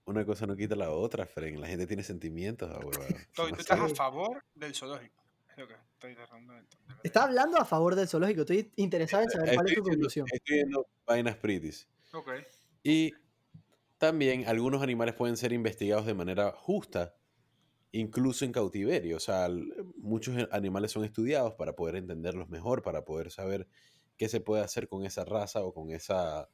[0.08, 1.60] una cosa no quita la otra, Fren.
[1.60, 2.70] La gente tiene sentimientos,
[3.34, 5.22] ¿Tú estás a favor del zoológico?
[5.50, 6.96] Es lo que estoy tratando de entender.
[7.02, 8.40] Está hablando a favor del zoológico.
[8.40, 10.26] Estoy interesado en saber cuál es tu conclusión.
[10.32, 11.86] Estoy viendo vainas pretties.
[12.12, 12.30] Ok.
[12.82, 13.12] Y
[13.98, 17.14] también algunos animales pueden ser investigados de manera justa,
[17.92, 19.16] incluso en cautiverio.
[19.16, 19.48] O sea,
[20.08, 23.68] muchos animales son estudiados para poder entenderlos mejor, para poder saber
[24.16, 26.48] qué se puede hacer con esa raza o con esa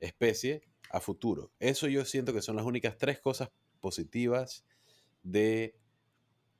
[0.00, 1.52] especie a futuro.
[1.58, 4.64] Eso yo siento que son las únicas tres cosas positivas
[5.22, 5.78] de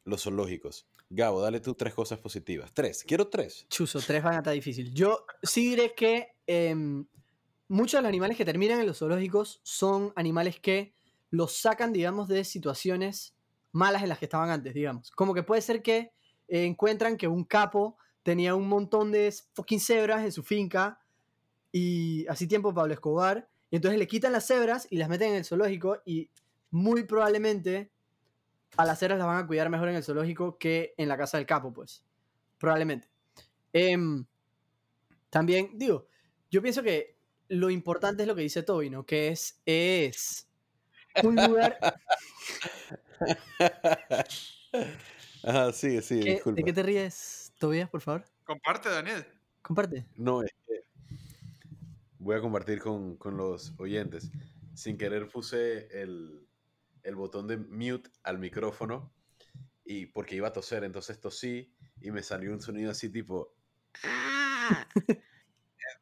[0.04, 0.86] los zoológicos.
[1.08, 2.72] Gabo, dale tú tres cosas positivas.
[2.72, 3.66] Tres, quiero tres.
[3.68, 4.94] Chuso, tres van a estar difícil.
[4.94, 7.06] Yo sí diré que em,
[7.68, 10.94] muchos de los animales que terminan en los zoológicos son animales que
[11.30, 13.34] los sacan, digamos, de situaciones
[13.72, 15.10] malas en las que estaban antes, digamos.
[15.10, 16.12] Como que puede ser que
[16.50, 21.00] encuentran que un capo tenía un montón de fucking cebras en su finca
[21.72, 25.36] y así tiempo Pablo Escobar, y entonces le quitan las cebras y las meten en
[25.36, 26.28] el zoológico y
[26.70, 27.90] muy probablemente
[28.76, 31.36] a las cebras las van a cuidar mejor en el zoológico que en la casa
[31.36, 32.04] del capo, pues.
[32.58, 33.08] Probablemente.
[33.72, 34.24] Em,
[35.28, 36.06] también, digo,
[36.50, 37.16] yo pienso que
[37.48, 39.06] lo importante es lo que dice Toby, ¿no?
[39.06, 40.48] Que es, es
[41.22, 41.78] un lugar...
[45.42, 46.60] Ajá, sí, sí, ¿Qué- disculpa.
[46.60, 48.24] ¿De qué te ríes, Tobias, por favor?
[48.44, 49.24] Comparte, Daniel.
[49.62, 50.06] Comparte.
[50.16, 50.84] No, es que
[52.18, 54.30] voy a compartir con, con los oyentes.
[54.74, 56.48] Sin querer puse el,
[57.02, 59.14] el botón de mute al micrófono
[59.84, 63.56] y porque iba a toser, entonces tosí y me salió un sonido así tipo...
[64.04, 64.88] "Ah".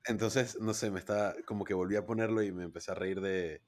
[0.07, 3.21] Entonces, no sé, me está como que volví a ponerlo y me empecé a reír
[3.21, 3.63] de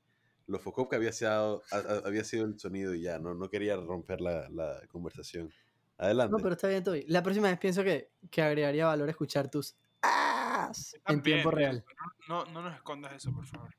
[0.51, 3.49] lo focop que había sido, a- a- había sido el sonido y ya, no, no
[3.49, 5.51] quería romper la, la conversación.
[5.97, 6.33] Adelante.
[6.33, 7.05] No, pero está bien, Toby.
[7.09, 11.85] La próxima vez pienso que, que agregaría valor escuchar tus "As" en tiempo real.
[12.29, 13.75] No, no nos escondas eso, por favor.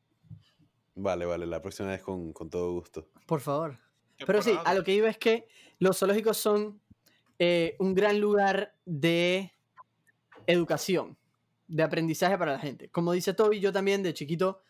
[0.95, 3.07] Vale, vale, la próxima vez con, con todo gusto.
[3.25, 3.77] Por favor.
[4.25, 5.47] Pero sí, a lo que iba es que
[5.79, 6.79] los zoológicos son
[7.39, 9.51] eh, un gran lugar de
[10.45, 11.17] educación,
[11.67, 12.89] de aprendizaje para la gente.
[12.89, 14.61] Como dice Toby, yo también de chiquito,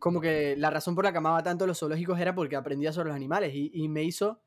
[0.00, 3.10] como que la razón por la que amaba tanto los zoológicos era porque aprendía sobre
[3.10, 4.40] los animales y, me hizo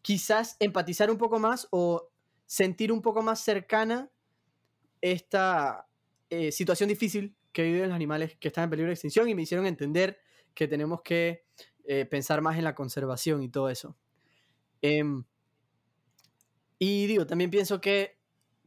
[0.00, 2.08] quizás empatizar un poco más o
[2.46, 4.08] sentir un poco más cercana
[5.00, 5.88] esta
[6.30, 9.42] eh, situación difícil que viven los animales que están en peligro de extinción y me
[9.42, 10.18] hicieron entender
[10.54, 11.44] que tenemos que
[11.84, 13.96] eh, pensar más en la conservación y todo eso.
[14.80, 15.24] Em,
[16.78, 18.16] y digo, también pienso que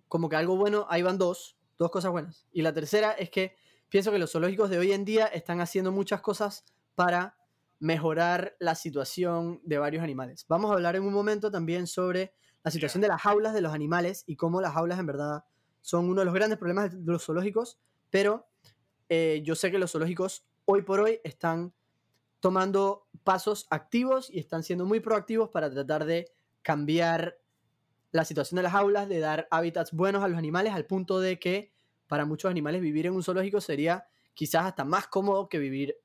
[0.10, 2.48] como que algo bueno, ahí van dos, dos cosas buenas.
[2.52, 3.56] Y la tercera es que
[3.89, 7.38] pienso que los zoológicos de hoy en día están haciendo muchas cosas para
[7.80, 10.45] mejorar la situación de varios animales.
[10.47, 13.73] Vamos a hablar en un momento también sobre la situación de las jaulas de los
[13.73, 15.43] animales y cómo las jaulas en verdad
[15.82, 18.47] son uno de los grandes problemas de los zoológicos, pero
[19.08, 21.73] eh, yo sé que los zoológicos hoy por hoy están
[22.41, 27.39] tomando pasos activos y están siendo muy proactivos para tratar de cambiar
[28.12, 31.39] la situación de las aulas, de dar hábitats buenos a los animales, al punto de
[31.39, 31.71] que
[32.10, 35.95] para muchos animales vivir en un zoológico sería quizás hasta más cómodo que vivir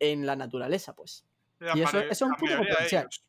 [0.00, 1.24] en la naturaleza, pues.
[1.60, 3.02] La y eso- eso es un punto controversial.
[3.04, 3.24] ellos,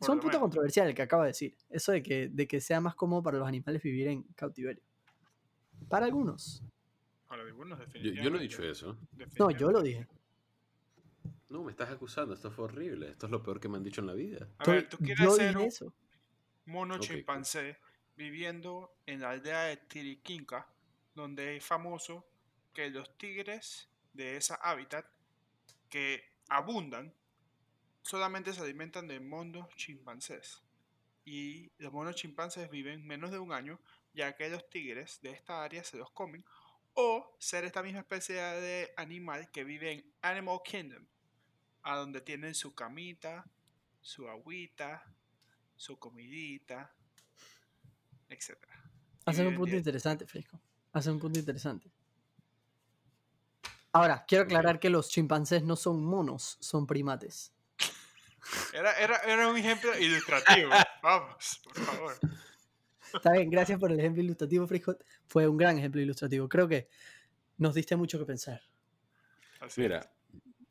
[0.00, 0.40] Es un punto menos.
[0.40, 1.56] controversial el que acabo de decir.
[1.68, 4.82] Eso de que, de que sea más cómodo para los animales vivir en cautiverio.
[5.88, 6.62] Para algunos.
[7.26, 8.98] Para algunos, Yo, yo no he dicho definitivamente, eso.
[9.38, 10.06] No, yo lo dije.
[11.48, 12.34] No, me estás acusando.
[12.34, 13.08] Esto fue horrible.
[13.10, 14.48] Esto es lo peor que me han dicho en la vida.
[14.58, 15.92] A ver, tú quieres yo ser un eso.
[16.66, 17.78] mono chimpancé
[18.16, 20.66] viviendo en la aldea de Tiriquinca,
[21.14, 22.26] donde es famoso
[22.72, 25.06] que los tigres de esa hábitat
[25.88, 27.14] que abundan
[28.02, 30.62] solamente se alimentan de monos chimpancés.
[31.24, 33.80] Y los monos chimpancés viven menos de un año,
[34.12, 36.44] ya que los tigres de esta área se los comen,
[36.94, 41.06] o ser esta misma especie de animal que vive en Animal Kingdom,
[41.82, 43.46] a donde tienen su camita,
[44.00, 45.04] su agüita,
[45.76, 46.94] su comidita,
[48.28, 48.58] etc.
[49.24, 50.60] Hace un punto interesante, Fresco.
[50.92, 51.90] Hace un punto interesante.
[53.92, 57.52] Ahora, quiero aclarar que los chimpancés no son monos, son primates.
[58.72, 60.70] Era, era, era un ejemplo ilustrativo.
[61.02, 62.18] Vamos, por favor.
[63.12, 64.96] Está bien, gracias por el ejemplo ilustrativo, Fresco.
[65.26, 66.48] Fue un gran ejemplo ilustrativo.
[66.48, 66.88] Creo que
[67.58, 68.62] nos diste mucho que pensar.
[69.60, 69.82] Así.
[69.82, 70.10] Mira,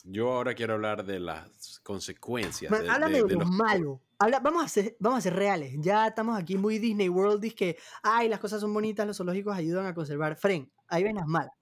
[0.04, 2.72] yo ahora quiero hablar de las consecuencias.
[2.72, 4.02] Man, de, háblame de- de, de lo los- malo.
[4.20, 5.74] Habla- vamos, a ser, vamos a ser reales.
[5.80, 7.42] Ya estamos aquí muy Disney World.
[7.42, 10.36] Dice que, ay, las cosas son bonitas, los zoológicos ayudan a conservar.
[10.36, 11.54] Fren, ahí ven las malas.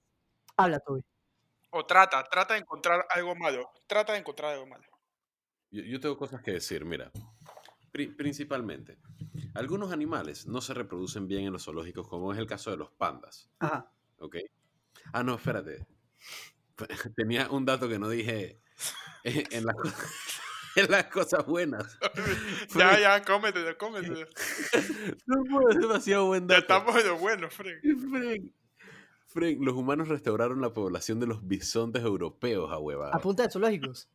[0.56, 1.02] Habla, Toby.
[1.70, 3.70] O trata, trata de encontrar algo malo.
[3.86, 4.84] Trata de encontrar algo malo.
[5.70, 7.10] Yo, yo tengo cosas que decir, mira.
[7.92, 8.98] Pri- principalmente,
[9.54, 12.90] algunos animales no se reproducen bien en los zoológicos, como es el caso de los
[12.92, 13.48] pandas.
[13.58, 13.90] Ajá.
[14.18, 14.36] ¿Ok?
[15.12, 15.86] Ah, no, espérate.
[17.16, 18.60] Tenía un dato que no dije
[19.24, 19.76] en, las,
[20.76, 21.98] en las cosas buenas.
[22.76, 24.26] Ya, ya, cómetelo, cómetelo.
[25.26, 26.60] No puedo, es demasiado buen Ya dato.
[26.60, 27.78] estamos en lo bueno, Frank.
[28.10, 28.52] Frank,
[29.26, 33.12] Frank, los humanos restauraron la población de los bisontes europeos, a huevada.
[33.14, 34.08] A punta de zoológicos.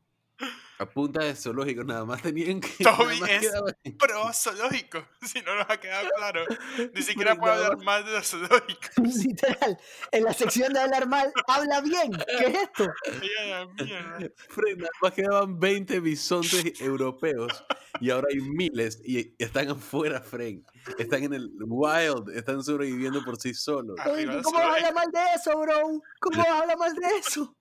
[0.77, 2.83] A punta de zoológicos, nada más tenían que.
[2.83, 6.45] Toby es- quedaba- Pro zoológico, si no nos ha quedado claro.
[6.93, 8.89] Ni siquiera puedo hablar mal de los zoológicos.
[9.25, 9.77] Literal.
[10.11, 12.11] En la sección de hablar mal, habla bien.
[12.11, 12.88] ¿Qué es esto?
[13.21, 14.19] Ay, a la mierda.
[14.49, 17.63] Frank, nada más quedaban 20 bisontes europeos
[18.01, 20.63] y ahora hay miles y están afuera, Frank.
[20.99, 23.95] Están en el wild, están sobreviviendo por sí solos.
[24.05, 24.75] Oye, ¿Cómo vas a zoológico.
[24.75, 26.01] hablar mal de eso, bro?
[26.19, 27.55] ¿Cómo vas a hablar mal de eso?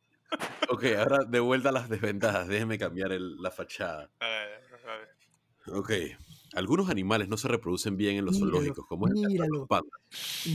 [0.69, 2.49] Ok, ahora de vuelta a las desventajas.
[2.49, 4.11] Déjeme cambiar el- la fachada.
[4.21, 5.09] A ver, a ver.
[5.79, 5.91] Ok,
[6.55, 9.67] algunos animales no se reproducen bien en los Míralo, zoológicos, como es el los míralo.
[9.67, 10.01] pandas.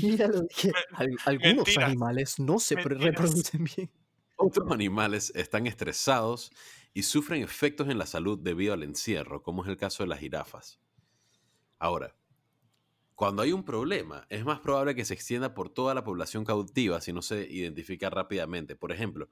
[0.01, 3.03] Míralo, que al- algunos mentiras, animales no se mentiras.
[3.03, 3.89] reproducen bien.
[4.35, 6.51] Otros animales están estresados
[6.93, 10.19] y sufren efectos en la salud debido al encierro, como es el caso de las
[10.19, 10.79] jirafas.
[11.77, 12.15] Ahora,
[13.15, 17.01] cuando hay un problema, es más probable que se extienda por toda la población cautiva
[17.01, 18.75] si no se identifica rápidamente.
[18.77, 19.29] Por ejemplo,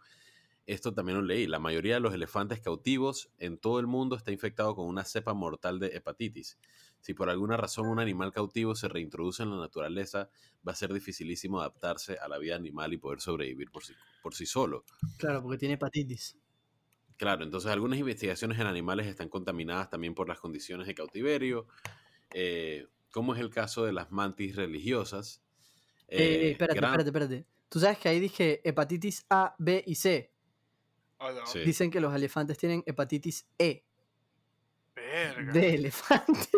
[0.68, 4.32] esto también lo leí, la mayoría de los elefantes cautivos en todo el mundo está
[4.32, 6.60] infectado con una cepa mortal de hepatitis.
[7.00, 10.30] Si por alguna razón un animal cautivo se reintroduce en la naturaleza,
[10.68, 14.36] va a ser dificilísimo adaptarse a la vida animal y poder sobrevivir por sí, por
[14.36, 14.84] sí solo.
[15.18, 16.38] Claro, porque tiene hepatitis.
[17.18, 21.68] Claro, entonces algunas investigaciones en animales están contaminadas también por las condiciones de cautiverio,
[22.34, 25.42] eh, como es el caso de las mantis religiosas.
[26.08, 27.46] Eh, eh, espérate, gran- espérate, espérate.
[27.70, 30.32] Tú sabes que ahí dije hepatitis A, B y C.
[31.46, 31.60] Sí.
[31.60, 33.84] Dicen que los elefantes tienen hepatitis E.
[34.96, 35.54] Verga.
[35.54, 36.50] De elefante.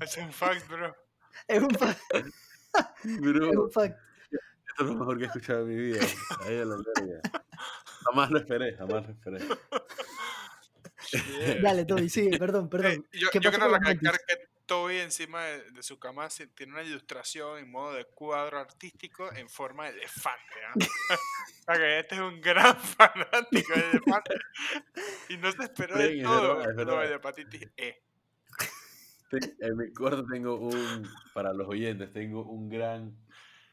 [0.00, 0.94] Es un fact, bro.
[1.48, 2.00] Es un fact.
[3.04, 3.96] Bro, Es un fact.
[4.30, 6.00] esto es lo mejor que he escuchado en mi vida.
[6.40, 7.20] Ahí a la verga.
[8.04, 9.38] Jamás lo esperé, jamás lo esperé.
[11.38, 11.60] Yeah.
[11.62, 13.06] Dale, Toby, sigue, perdón, Eh, perdón.
[13.12, 16.28] yo, ¿Qué yo pasó quiero con los recalcar que Toby encima de, de su cama
[16.54, 20.54] tiene una ilustración en modo de cuadro artístico en forma de elefante.
[20.68, 20.74] ¿ah?
[21.60, 24.34] o sea que este es un gran fanático de elefante.
[25.28, 28.02] Y no se esperó de todo verdad, es lo de hepatitis E.
[29.60, 33.16] En mi cuarto tengo un, para los oyentes, tengo un gran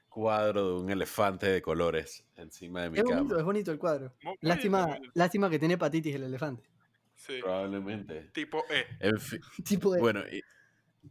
[0.10, 3.40] cuadro de un elefante de colores encima de mi Es bonito, cama.
[3.40, 4.14] es bonito el cuadro.
[4.24, 6.68] Muy Lástima, lástima que tiene hepatitis el elefante.
[7.16, 8.32] Sí, Probablemente.
[8.34, 8.88] tipo E.
[9.00, 10.00] En fin, Tipo de...
[10.02, 10.42] bueno, y-.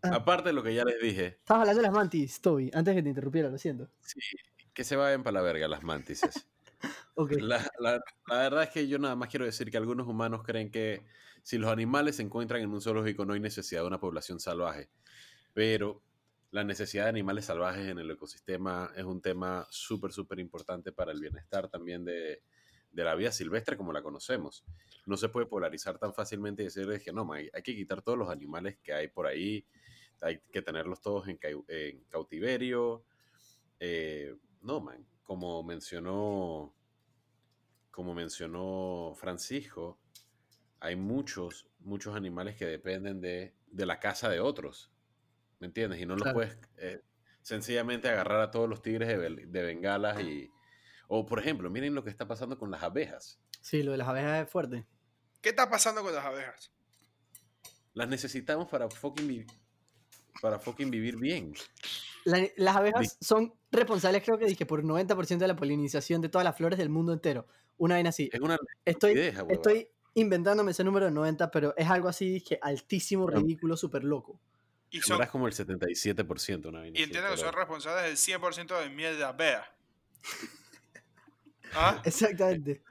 [0.03, 3.03] aparte de lo que ya les dije, Estabas hablando de las mantis, Toby, antes que
[3.03, 3.90] te interrumpiera, lo siento.
[4.00, 4.20] sí,
[4.72, 6.46] que se vayan para la verga las mantises.
[7.40, 11.05] La- la verdad es que yo nada más quiero decir que algunos humanos creen que
[11.42, 14.90] si los animales se encuentran en un zoológico no hay necesidad de una población salvaje.
[15.55, 16.03] Pero
[16.50, 21.12] la necesidad de animales salvajes en el ecosistema es un tema súper, súper importante para
[21.12, 22.42] el bienestar también de,
[22.92, 24.64] de la vida silvestre como la conocemos.
[25.07, 28.18] No se puede polarizar tan fácilmente y decirles que no, man, hay que quitar todos
[28.18, 29.64] los animales que hay por ahí,
[30.20, 33.05] hay que tenerlos todos en, cau- en cautiverio.
[33.79, 36.74] Eh, no, man, como mencionó,
[37.90, 39.98] como mencionó Francisco,
[40.81, 44.90] hay muchos, muchos animales que dependen de, de la caza de otros,
[45.61, 46.00] ¿me entiendes?
[46.00, 46.35] Y no los Claro.
[46.35, 47.00] puedes eh,
[47.42, 50.50] sencillamente agarrar a todos los tigres de, de bengalas y...
[51.12, 53.40] O, por ejemplo, miren lo que está pasando con las abejas.
[53.61, 54.87] Sí, lo de las abejas es fuerte.
[55.40, 56.70] ¿Qué está pasando con las abejas?
[57.94, 59.46] Las necesitamos para fucking, vi-
[60.40, 61.53] para fucking vivir bien.
[62.25, 66.44] La- las abejas son responsables, creo que dije, por 90% de la polinización de todas
[66.44, 67.49] las flores del mundo entero.
[67.77, 68.31] Una vaina así.
[68.33, 69.51] Es una Estoy, huevón.
[69.51, 74.05] estoy inventándome ese número de 90, pero es algo así, dije, altísimo, Pero- ridículo, súper
[74.05, 74.40] loco.
[74.92, 76.68] Y, son, como el 77%.
[76.68, 79.73] Una vaina y entiendo que son responsables del 100% de miel de abeja.
[81.74, 82.00] ¿Ah?
[82.04, 82.83] Exactamente,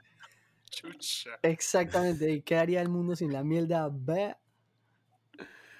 [0.70, 1.38] Chucha.
[1.42, 2.30] exactamente.
[2.30, 4.38] ¿Y qué haría el mundo sin la miel de abeja?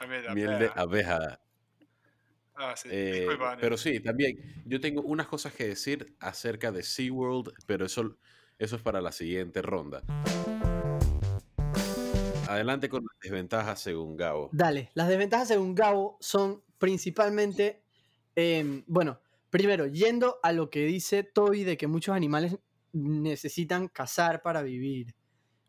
[0.01, 1.41] La miel de abeja.
[2.55, 2.89] Ah, sí.
[2.91, 7.87] Eh, Disculpa, pero sí, también yo tengo unas cosas que decir acerca de SeaWorld, pero
[7.87, 8.19] eso,
[8.59, 10.03] eso es para la siguiente ronda.
[12.49, 14.51] Adelante con las desventajas según Gabo.
[14.53, 17.83] Dale, las desventajas según Gabo son principalmente,
[18.35, 22.59] em, bueno, primero, yendo a lo que dice Toby de que muchos animales
[22.93, 25.15] necesitan cazar para vivir.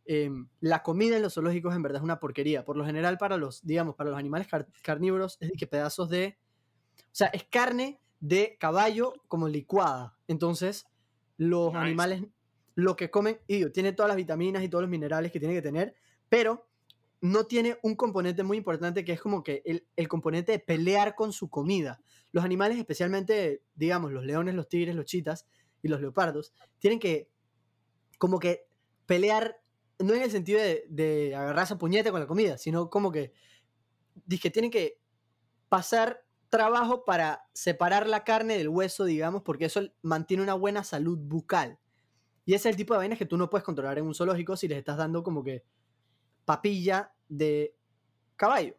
[0.05, 2.65] Em, la comida en los zoológicos en verdad es una porquería.
[2.65, 6.10] Por lo general para los, digamos, para los animales car- carnívoros es de que pedazos
[6.10, 6.39] de,
[6.97, 10.17] o sea, es carne de caballo como licuada.
[10.27, 10.86] Entonces,
[11.38, 11.77] los Nice.
[11.77, 12.23] animales
[12.75, 15.62] lo que comen, y tiene todas las vitaminas y todos los minerales que tiene que
[15.62, 15.95] tener,
[16.29, 16.69] pero
[17.19, 21.13] no tiene un componente muy importante que es como que el, el componente de pelear
[21.15, 22.01] con su comida.
[22.31, 25.47] Los animales, especialmente, digamos, los leones, los tigres, los chitas
[25.81, 27.29] y los leopardos, tienen que
[28.17, 28.67] como que
[29.05, 29.59] pelear,
[29.99, 33.33] no en el sentido de, de agarrarse a puñete con la comida, sino como que,
[34.41, 35.01] que tienen que
[35.69, 41.17] pasar trabajo para separar la carne del hueso, digamos, porque eso mantiene una buena salud
[41.17, 41.79] bucal.
[42.45, 44.57] Y ese es el tipo de vainas que tú no puedes controlar en un zoológico
[44.57, 45.63] si les estás dando como que
[46.45, 47.75] papilla de
[48.36, 48.75] caballo.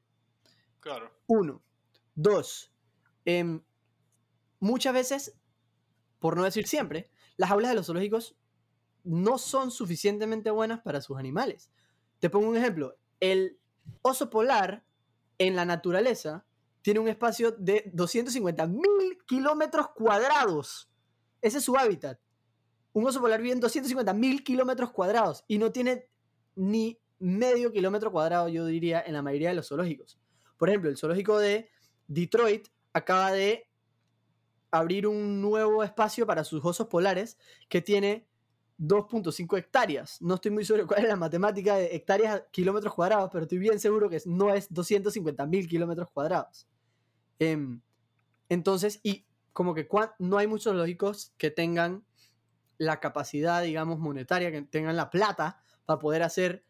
[0.80, 1.10] Claro.
[1.26, 1.62] Uno.
[2.14, 2.70] Dos.
[3.24, 3.62] em,
[4.60, 5.38] muchas veces,
[6.22, 8.36] por no decir siempre, las aulas de los zoológicos
[9.02, 11.68] no son suficientemente buenas para sus animales.
[12.20, 12.96] Te pongo un ejemplo.
[13.18, 13.58] El
[14.02, 14.84] oso polar
[15.38, 16.46] en la naturaleza
[16.80, 20.88] tiene un espacio de 250 mil kilómetros cuadrados.
[21.40, 22.20] Ese es su hábitat.
[22.92, 26.08] un oso polar vive en 250 mil kilómetros cuadrados y no tiene
[26.54, 30.20] ni medio kilómetro cuadrado, yo diría, en la mayoría de los zoológicos.
[30.56, 31.68] Por ejemplo, el zoológico de
[32.06, 33.71] Detroit acaba de
[34.72, 38.26] abrir un nuevo espacio para sus osos polares que tiene
[38.78, 40.20] 2.5 hectáreas.
[40.20, 43.78] No estoy muy seguro cuál es la matemática de hectáreas kilómetros cuadrados, pero estoy bien
[43.78, 46.66] seguro que no es 250 mil kilómetros cuadrados.
[47.38, 47.80] Em,
[48.48, 49.86] entonces, y como que
[50.18, 52.04] no hay muchos zoológicos que tengan
[52.78, 56.64] la capacidad, digamos, monetaria, que tengan la plata para poder hacer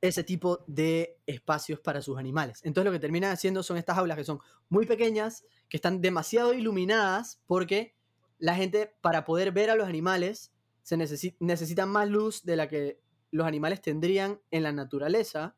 [0.00, 2.60] ese tipo de espacios para sus animales.
[2.64, 6.54] Entonces lo que terminan haciendo son estas aulas que son muy pequeñas, que están demasiado
[6.54, 7.94] iluminadas porque
[8.38, 13.00] la gente para poder ver a los animales se necesita más luz de la que
[13.30, 15.56] los animales tendrían en la naturaleza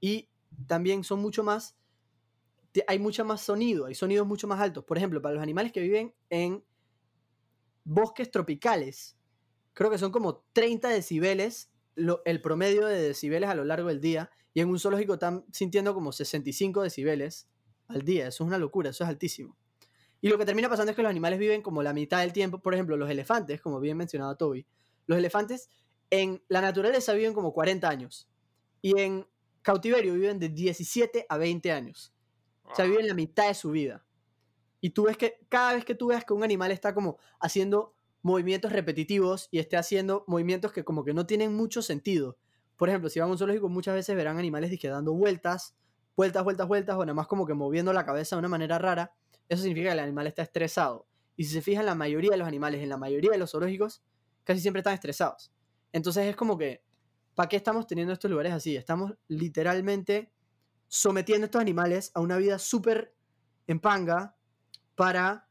[0.00, 0.30] y
[0.66, 1.76] también son mucho más
[2.86, 4.84] hay mucho más sonido, hay sonidos mucho más altos.
[4.84, 6.64] Por ejemplo, para los animales que viven en
[7.82, 9.16] bosques tropicales,
[9.72, 14.30] creo que son como 30 decibeles el promedio de decibeles a lo largo del día
[14.52, 17.48] y en un zoológico están sintiendo como 65 decibeles
[17.88, 18.28] al día.
[18.28, 19.56] Eso es una locura, eso es altísimo.
[20.20, 22.60] Y lo que termina pasando es que los animales viven como la mitad del tiempo.
[22.60, 24.66] Por ejemplo, los elefantes, como bien mencionado Toby,
[25.06, 25.70] los elefantes
[26.10, 28.28] en la naturaleza viven como 40 años
[28.82, 29.26] y en
[29.62, 32.12] cautiverio viven de 17 a 20 años.
[32.64, 34.04] O sea, viven la mitad de su vida.
[34.80, 37.94] Y tú ves que cada vez que tú ves que un animal está como haciendo
[38.22, 42.36] movimientos repetitivos y esté haciendo movimientos que como que no tienen mucho sentido.
[42.76, 45.74] Por ejemplo, si van a un zoológico muchas veces verán animales que dando vueltas,
[46.16, 49.12] vueltas, vueltas, vueltas, o nada más como que moviendo la cabeza de una manera rara.
[49.48, 51.06] Eso significa que el animal está estresado.
[51.36, 54.02] Y si se fijan, la mayoría de los animales, en la mayoría de los zoológicos,
[54.44, 55.52] casi siempre están estresados.
[55.92, 56.82] Entonces es como que,
[57.34, 58.76] ¿para qué estamos teniendo estos lugares así?
[58.76, 60.32] Estamos literalmente
[60.88, 63.14] sometiendo a estos animales a una vida súper
[63.66, 64.36] en panga
[64.94, 65.48] para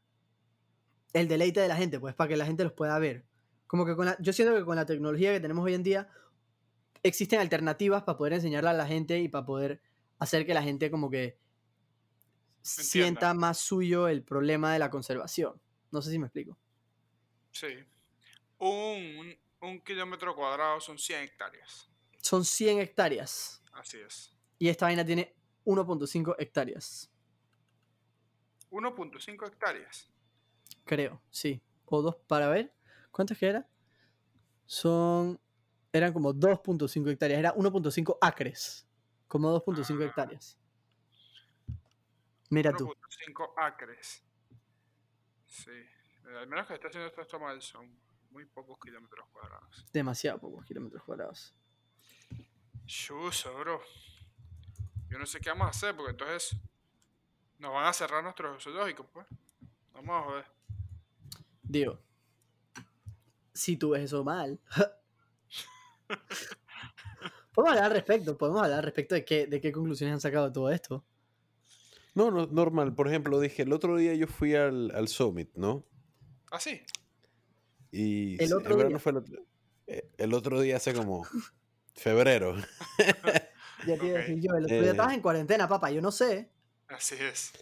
[1.12, 3.24] el deleite de la gente, pues para que la gente los pueda ver.
[3.66, 6.08] Como que con la, yo siento que con la tecnología que tenemos hoy en día
[7.02, 9.80] existen alternativas para poder enseñarle a la gente y para poder
[10.18, 11.38] hacer que la gente como que
[12.62, 15.60] sienta más suyo el problema de la conservación.
[15.90, 16.58] No sé si me explico.
[17.52, 17.68] Sí.
[18.58, 21.90] Un, un kilómetro cuadrado son 100 hectáreas.
[22.18, 23.62] Son 100 hectáreas.
[23.72, 24.36] Así es.
[24.58, 25.34] Y esta vaina tiene
[25.64, 27.10] 1.5 hectáreas.
[28.70, 30.10] 1.5 hectáreas.
[30.90, 31.62] Creo, sí.
[31.84, 32.74] O dos para ver.
[33.12, 33.64] ¿Cuántas que era?
[34.66, 35.40] Son.
[35.92, 37.38] Eran como 2.5 hectáreas.
[37.38, 38.88] Era 1.5 acres.
[39.28, 40.04] Como 2.5 ah.
[40.06, 40.58] hectáreas.
[42.48, 42.88] Mira tú.
[42.88, 44.24] 1.5 acres.
[45.46, 45.70] Sí.
[46.36, 47.96] Al menos que está haciendo esto mal, son
[48.32, 49.86] muy pocos kilómetros cuadrados.
[49.92, 51.54] Demasiado pocos kilómetros cuadrados.
[52.86, 53.80] Chuso, bro.
[55.08, 56.56] Yo no sé qué vamos a hacer, porque entonces
[57.58, 59.28] nos van a cerrar nuestros zoológicos, pues.
[59.92, 60.59] Vamos a ver.
[61.70, 62.00] Digo,
[63.54, 64.58] si tú ves eso mal.
[67.54, 70.46] podemos hablar al respecto, podemos hablar al respecto de qué, de qué conclusiones han sacado
[70.46, 71.04] de todo esto.
[72.16, 72.96] No, no, normal.
[72.96, 75.86] Por ejemplo, dije, el otro día yo fui al, al Summit, ¿no?
[76.50, 76.82] Ah, sí.
[77.92, 78.98] Y el otro, día.
[78.98, 79.12] Fue
[79.86, 81.22] eh, el, otro día hace como
[81.94, 82.56] febrero.
[83.86, 84.90] ya te iba a decir yo, el otro día eh.
[84.90, 86.50] estabas en cuarentena, papá, yo no sé.
[86.88, 87.52] Así es.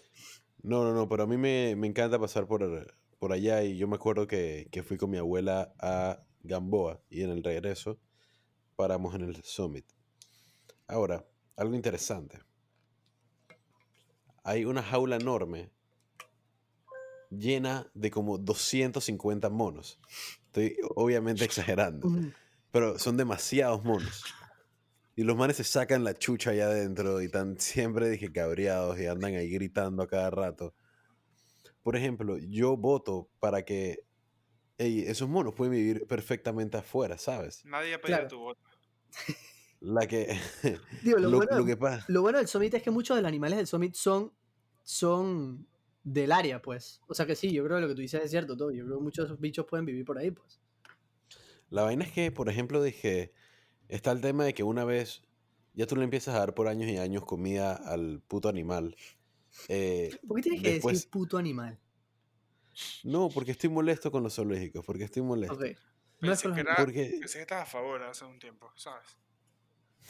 [0.62, 2.62] No, no, no, pero a mí me, me encanta pasar por,
[3.18, 7.30] por allá y yo me acuerdo que, fui con mi abuela a Gamboa y en
[7.30, 7.98] el regreso
[8.76, 9.86] paramos en el Summit.
[10.86, 12.38] Ahora, algo interesante.
[14.44, 15.70] Hay una jaula enorme
[17.30, 20.00] llena de como 250 monos.
[20.46, 22.08] Estoy obviamente exagerando,
[22.70, 24.24] pero son demasiados monos.
[25.16, 29.06] Y los manes se sacan la chucha allá adentro y están siempre, dije, cabreados y
[29.06, 30.74] andan ahí gritando a cada rato
[31.82, 34.04] por ejemplo, yo voto para que
[34.78, 37.64] esos monos pueden vivir perfectamente afuera, ¿sabes?
[37.64, 38.60] Nadie ha pedido tu voto.
[39.80, 40.38] La que.
[41.04, 44.32] lo, bueno, del Summit es que muchos de los animales del Summit son,
[44.82, 45.66] son
[46.02, 47.00] del área, pues.
[47.06, 48.70] O sea que sí, yo creo que lo que tú dices es cierto, todo.
[48.70, 50.60] Yo creo que muchos de esos bichos pueden vivir por ahí, pues.
[51.70, 53.32] La vaina es que, por ejemplo, dije.
[53.88, 55.22] Está el tema de que una vez
[55.72, 58.96] ya tú le empiezas a dar por años y años comida al puto animal.
[59.68, 61.78] Eh, ¿Por qué tienes que decir puto animal?
[63.02, 65.54] No, porque estoy molesto con los zoológicos, porque estoy molesto.
[65.54, 65.76] Okay.
[66.20, 67.20] No es que, era, porque...
[67.20, 69.06] que estás a favor hace un tiempo, ¿sabes?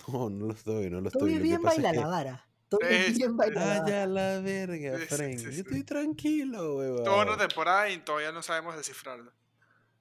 [0.07, 1.33] No, no lo estoy, no lo estoy.
[1.35, 2.49] Todo bien baila la vara.
[2.69, 5.39] Todo bien baila la la verga, Frank.
[5.39, 7.05] Yo estoy tranquilo, weón.
[7.05, 9.33] Toda una temporada y todavía no sabemos descifrarlo.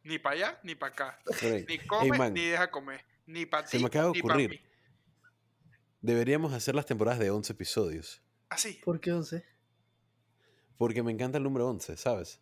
[0.04, 1.20] Ni para allá, ni para acá.
[1.68, 3.04] Ni come, ni deja comer.
[3.26, 4.62] Ni para ti, Se me acaba de ocurrir.
[6.02, 8.22] Deberíamos hacer las temporadas de 11 episodios.
[8.50, 8.80] Así.
[8.84, 9.44] ¿Por qué 11?
[10.78, 12.42] Porque me encanta el número 11, ¿sabes?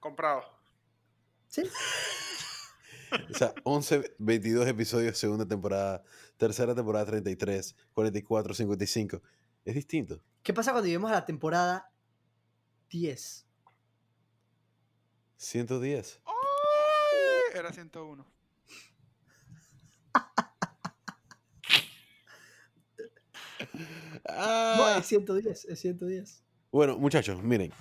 [0.00, 0.42] Comprado.
[1.48, 1.62] ¿Sí?
[3.30, 6.02] O sea, 11, 22 episodios, segunda temporada,
[6.36, 9.22] tercera temporada 33, 44, 55.
[9.64, 10.20] Es distinto.
[10.42, 11.92] ¿Qué pasa cuando lleguemos a la temporada
[12.90, 13.46] 10?
[15.36, 16.20] 110.
[16.24, 17.58] ¡Ay!
[17.58, 18.26] Era 101.
[23.72, 23.80] No,
[24.28, 24.96] Ah.
[24.98, 26.42] es 110, es 110.
[26.72, 27.72] Bueno, muchachos, miren.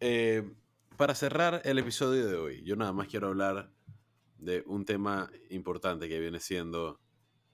[0.00, 0.42] eh,
[0.96, 3.70] para cerrar el episodio de hoy, yo nada más quiero hablar
[4.38, 7.00] de un tema importante que viene siendo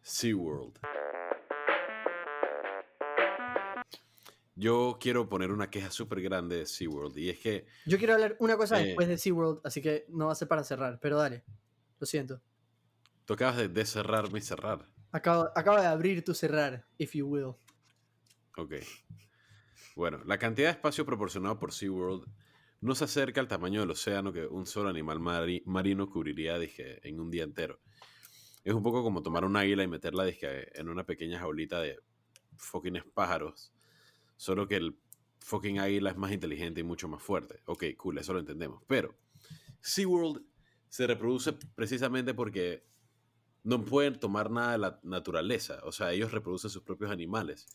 [0.03, 0.79] SeaWorld.
[4.57, 8.37] Yo quiero poner una queja súper grande de SeaWorld y es que Yo quiero hablar
[8.41, 8.87] una cosa Eh.
[8.87, 11.45] después de SeaWorld, así que no va a ser para cerrar, pero dale.
[12.01, 12.41] Lo siento.
[13.25, 14.87] tú acabas de deserrarme y cerrar.
[15.19, 17.55] Acaba de abrir tu cerrar, if you will.
[18.57, 18.75] Ok.
[19.97, 22.25] Bueno, la cantidad de espacio proporcionado por SeaWorld
[22.81, 27.01] no se acerca al tamaño del océano que un solo animal mari- marino cubriría, dije,
[27.09, 27.81] en un día entero.
[28.65, 31.99] Es un poco como tomar un águila y meterla, dije, en una pequeña jaulita de
[32.57, 33.73] fucking pájaros.
[34.37, 34.97] Solo que el
[35.41, 37.61] fucking águila es más inteligente y mucho más fuerte.
[37.65, 38.83] Ok, cool, eso lo entendemos.
[38.87, 39.17] Pero
[39.81, 40.45] SeaWorld
[40.89, 42.85] se reproduce precisamente porque
[43.69, 45.81] no pueden tomar nada de la naturaleza.
[45.85, 47.67] O sea, ellos reproducen sus propios animales.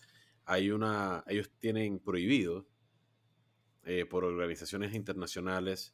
[0.45, 2.67] Hay una, ellos tienen prohibido
[3.83, 5.93] eh, por organizaciones internacionales,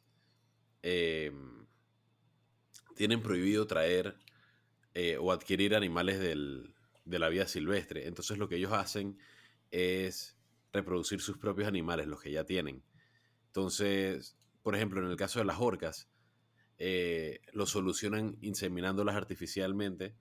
[0.82, 1.32] eh,
[2.96, 4.16] tienen prohibido traer
[4.94, 6.74] eh, o adquirir animales del-
[7.06, 8.08] de la vida silvestre.
[8.08, 9.18] Entonces lo que ellos hacen
[9.72, 10.38] es
[10.72, 12.84] reproducir sus propios animales, los que ya tienen.
[13.48, 16.09] Entonces, por ejemplo, en el caso de las orcas,
[16.82, 20.16] eh, lo solucionan inseminándolas artificialmente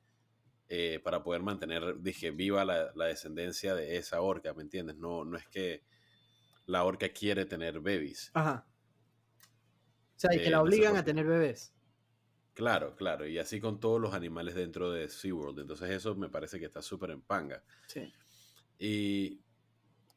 [0.67, 4.97] eh, para poder mantener, dije, viva la, la descendencia de esa orca, ¿me entiendes?
[4.97, 5.85] No, no es que
[6.65, 8.29] la orca quiere tener babies.
[8.33, 8.67] Ajá.
[9.39, 11.73] O sea, y que Eh, la obligan a tener bebés.
[12.53, 15.59] Claro, claro, y así con todos los animales dentro de SeaWorld.
[15.59, 17.63] Entonces eso me parece que está súper en panga.
[17.87, 18.13] Sí.
[18.77, 19.39] Y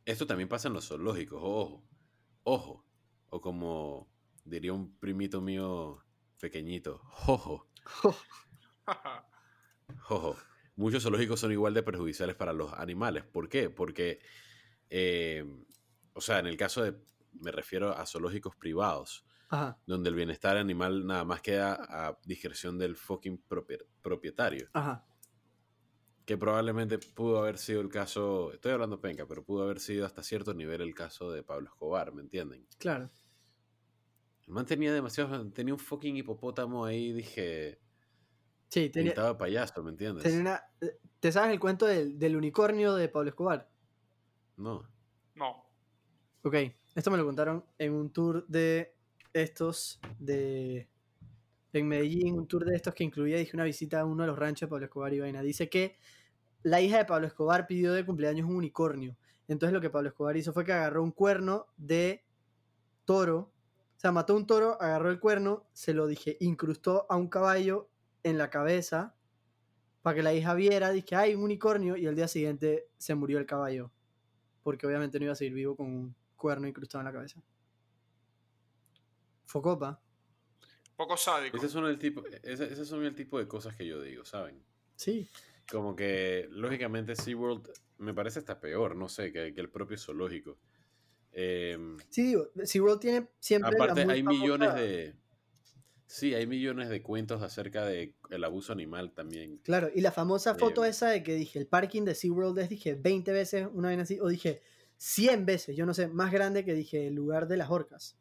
[0.05, 1.84] esto también pasa en los zoológicos, ojo,
[2.43, 2.84] ojo.
[3.30, 4.11] O como
[4.45, 6.05] diría un primito mío
[6.43, 7.68] pequeñito, jojo.
[10.01, 10.36] Jojo.
[10.74, 13.24] Muchos zoológicos son igual de perjudiciales para los animales.
[13.24, 13.70] ¿Por qué?
[13.70, 14.18] Porque,
[14.90, 15.45] eh,
[16.14, 16.97] o sea, en el caso de,
[17.40, 22.76] me refiero a zoológicos privados, Ajá, donde el bienestar animal nada más queda a discreción
[22.78, 24.68] del fucking propie- propietario.
[24.72, 25.07] ajá.
[26.24, 30.22] Que probablemente pudo haber sido el caso, estoy hablando penca, pero pudo haber sido hasta
[30.22, 32.66] cierto nivel el caso de Pablo Escobar, ¿me entienden?
[32.78, 33.11] Claro.
[34.53, 37.80] El man tenía demasiado, tenía un fucking hipopótamo ahí, dije,
[38.68, 40.24] Sí, tenía, de payaso, ¿me entiendes?
[40.24, 40.62] tenía una...
[41.20, 43.70] ¿Te sabes el cuento del, del unicornio de Pablo Escobar?
[44.59, 44.86] No.
[45.36, 45.64] No.
[46.42, 46.55] Ok,
[46.94, 48.94] esto me lo contaron en un tour de
[49.32, 50.90] estos de...
[51.72, 54.38] En Medellín, un tour de estos que incluía, dije, una visita a uno de los
[54.38, 55.40] ranchos de Pablo Escobar y vaina.
[55.40, 55.96] Dice que
[56.62, 59.16] la hija de Pablo Escobar pidió de cumpleaños un unicornio.
[59.48, 62.26] Entonces lo que Pablo Escobar hizo fue que agarró un cuerno de
[63.07, 63.51] toro.
[64.03, 67.88] O sea, mató un toro, agarró el cuerno, se lo dije, incrustó a un caballo
[68.24, 69.14] en la cabeza
[70.03, 73.38] para que la hija viera, dije, hay un unicornio, y al día siguiente se murió
[73.38, 73.92] el caballo.
[74.64, 77.40] Porque obviamente no iba a seguir vivo con un cuerno incrustado en la cabeza.
[79.44, 80.03] Focopa.
[80.96, 81.57] Poco sádico.
[81.57, 84.64] Ese son, el tipo, ese, ese son el tipo de cosas que yo digo, ¿saben?
[84.96, 85.28] Sí.
[85.70, 90.59] Como que, lógicamente, SeaWorld me parece hasta peor, no sé, que, que el propio zoológico.
[91.33, 93.74] Em, Sí, digo, SeaWorld tiene siempre.
[93.74, 95.14] aparte, hay millones de...
[96.07, 99.57] Sí, hay millones de cuentos acerca del abuso animal también.
[99.59, 102.68] Claro, y la famosa foto Eh, esa de que dije, el parking de SeaWorld es,
[102.68, 104.61] dije, 20 veces, una vez así, o dije,
[104.99, 108.18] 100 veces, yo no sé, más grande que dije, el lugar de las orcas.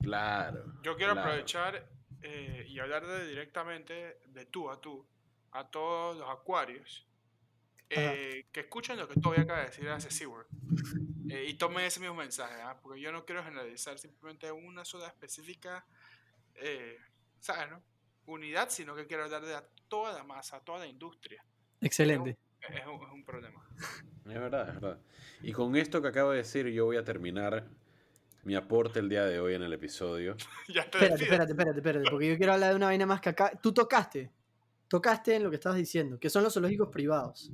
[0.00, 0.64] Claro.
[0.82, 1.28] Yo quiero claro.
[1.28, 1.86] aprovechar
[2.22, 5.06] eh, y hablar de, directamente de tú a tú
[5.52, 7.06] a todos los acuarios.
[7.90, 10.46] Eh, que escuchen lo que todavía acaba de decir hace SeaWorld
[11.28, 12.78] eh, y tomen ese mismo mensaje, ¿ah?
[12.80, 15.84] porque yo no quiero generalizar simplemente una sola específica,
[16.54, 16.98] eh,
[17.40, 17.70] ¿sabes?
[17.70, 17.82] No?
[18.26, 21.44] Unidad, sino que quiero hablar de a toda la masa, a toda la industria.
[21.80, 22.38] Excelente.
[22.60, 23.66] Es un, es un problema.
[24.24, 25.00] Es verdad, es verdad.
[25.42, 27.66] Y con esto que acabo de decir, yo voy a terminar
[28.44, 30.36] mi aporte el día de hoy en el episodio.
[30.68, 33.30] ya te Espérate, espérate, espérate, espérate, porque yo quiero hablar de una vaina más que
[33.30, 33.52] acá.
[33.60, 34.30] Tú tocaste,
[34.88, 37.50] tocaste en lo que estabas diciendo, que son los zoológicos privados.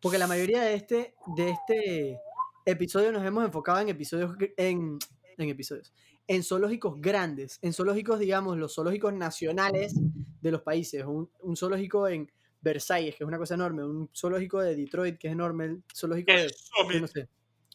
[0.00, 2.20] Porque la mayoría de este, de este
[2.64, 4.98] episodio nos hemos enfocado en episodios, en,
[5.36, 5.92] en episodios,
[6.26, 9.94] en zoológicos grandes, en zoológicos, digamos, los zoológicos nacionales
[10.40, 11.04] de los países.
[11.04, 12.30] Un, un zoológico en
[12.60, 16.32] Versalles, que es una cosa enorme, un zoológico de Detroit, que es enorme, el zoológico
[16.32, 17.00] de El Summit.
[17.00, 17.28] no sé,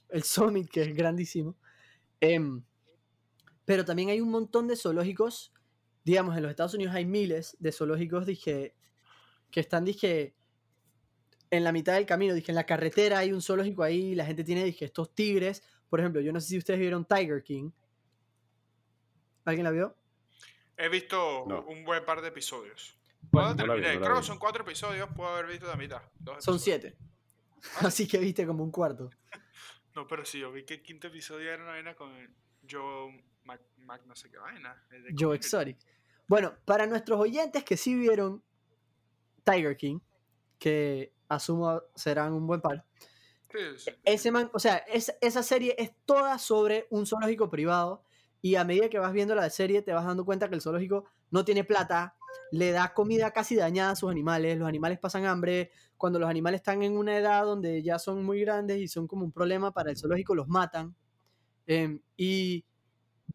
[0.10, 1.56] el Summit, que es grandísimo.
[2.22, 2.64] Em,
[3.66, 5.52] pero también hay un montón de zoológicos
[6.06, 8.76] digamos, en los Estados Unidos hay miles de zoológicos, dije,
[9.52, 10.36] que están, dije,
[11.52, 14.44] en la mitad del camino, dije, en la carretera hay un zoológico ahí, la gente
[14.44, 15.64] tiene, dije, estos tigres.
[15.90, 17.72] Por ejemplo, yo no sé si ustedes vieron Tiger King.
[19.46, 19.96] ¿Alguien la vio?
[20.78, 21.62] He visto No.
[21.68, 22.98] un buen par de episodios.
[23.32, 26.02] Bueno, Puedo no vi, la creo que son cuatro episodios, puedo haber visto la mitad.
[26.20, 26.96] dos Son siete.
[27.82, 29.10] Así que viste como un cuarto.
[29.96, 32.30] No, pero sí, yo vi que el quinto episodio era una vaina con el
[32.70, 34.76] Joe Mac, Mac no sé qué vaina.
[34.92, 35.34] el de Joe.
[35.38, 35.78] Exotic.
[36.28, 38.44] Bueno, para nuestros oyentes que sí vieron
[39.46, 40.00] Tiger King,
[40.60, 42.86] que asumo serán un buen par,
[43.52, 43.92] Sí, sí.
[44.04, 48.04] ese man, o sea, es- esa serie es toda sobre un zoológico privado
[48.42, 51.06] y a medida que vas viendo la serie te vas dando cuenta que el zoológico
[51.32, 52.16] no tiene plata,
[52.52, 56.60] le da comida casi dañada a sus animales, los animales pasan hambre, cuando los animales
[56.60, 59.90] están en una edad donde ya son muy grandes y son como un problema para
[59.92, 60.96] el zoológico, los matan.
[61.66, 62.66] Em, y,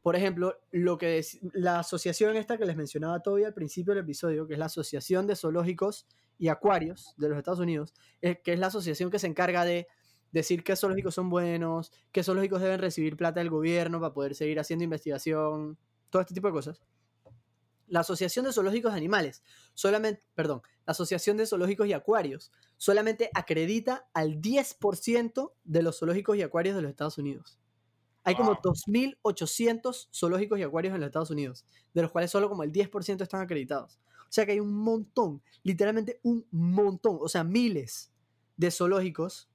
[0.03, 4.47] por ejemplo, lo que la asociación esta que les mencionaba Toby al principio del episodio,
[4.47, 6.07] que es la Asociación de Zoológicos
[6.39, 9.89] y Acuarios de los Estados Unidos, que es la asociación que se encarga de
[10.33, 14.59] decir qué zoológicos son buenos, qué zoológicos deben recibir plata del gobierno para poder seguir
[14.59, 15.77] haciendo investigación,
[16.09, 16.81] todo este tipo de cosas.
[17.87, 19.43] La Asociación de Zoológicos de Animales,
[19.75, 26.37] solamente, perdón, la Asociación de Zoológicos y Acuarios, solamente acredita al 10% de los zoológicos
[26.37, 27.60] y acuarios de los Estados Unidos.
[28.25, 28.63] Hay como Wow.
[28.63, 31.65] 2.800 zoológicos y acuarios en los Estados Unidos,
[31.95, 33.99] de los cuales solo como el 10% están acreditados.
[34.23, 38.13] O sea que hay un montón, literalmente un montón, o sea, miles
[38.57, 39.51] de zoológicos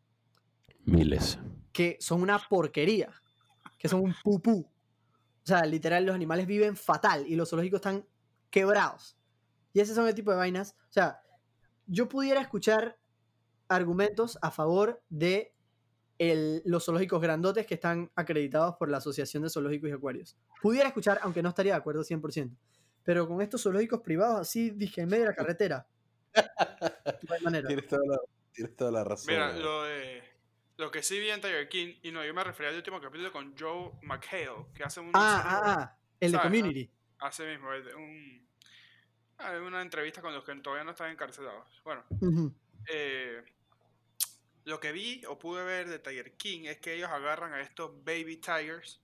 [0.83, 1.39] Miles.
[1.71, 3.13] que son una porquería,
[3.77, 4.67] que son un pupú.
[4.67, 8.05] O sea, literal, los animales viven fatal y los zoológicos están
[8.49, 9.17] quebrados.
[9.73, 10.75] Y ese son el tipo de vainas.
[10.89, 11.21] O sea,
[11.85, 12.99] yo pudiera escuchar
[13.67, 15.54] argumentos a favor de
[16.17, 20.37] el- los zoológicos grandotes que están acreditados por la Asociación de Zoológicos y Acuarios.
[20.61, 22.55] Pudiera escuchar, aunque no estaría de acuerdo 100%.
[23.03, 25.87] Pero con estos zoológicos privados, así dije, en medio de la carretera.
[26.35, 27.67] No hay manera.
[27.67, 28.17] Tienes toda la,
[28.51, 29.27] tienes toda la razón.
[29.33, 30.23] Mira, lo de.
[30.77, 33.31] Lo que sí vi en Tiger King, y no, yo me refería al último capítulo
[33.31, 35.11] con Joe McHale, que hace un.
[35.13, 36.39] Ah, ah, ah, el de.
[36.39, 36.91] Community.
[37.19, 38.47] Hace mismo, el de un.
[39.37, 41.81] ah, una entrevista con los que todavía no están encarcelados.
[41.85, 42.03] Bueno,
[42.91, 43.41] eh,
[44.65, 48.03] lo que vi o pude ver de Tiger King es que ellos agarran a estos
[48.03, 49.01] baby tigers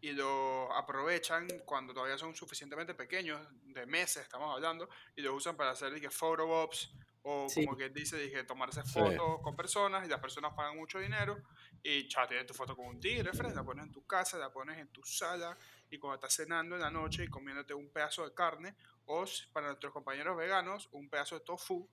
[0.00, 5.56] y lo aprovechan cuando todavía son suficientemente pequeños, de meses estamos hablando, y los usan
[5.56, 7.64] para hacer dije, photo ops o Sí.
[7.64, 8.92] como que dice, dije, tomarse Sí.
[8.92, 11.40] fotos con personas y las personas pagan mucho dinero
[11.82, 14.50] y ya tienes tu foto con un tigre, Fred, la pones en tu casa, la
[14.50, 15.56] pones en tu sala
[15.90, 19.68] y cuando estás cenando en la noche y comiéndote un pedazo de carne o para
[19.68, 21.88] nuestros compañeros veganos, un pedazo de tofu,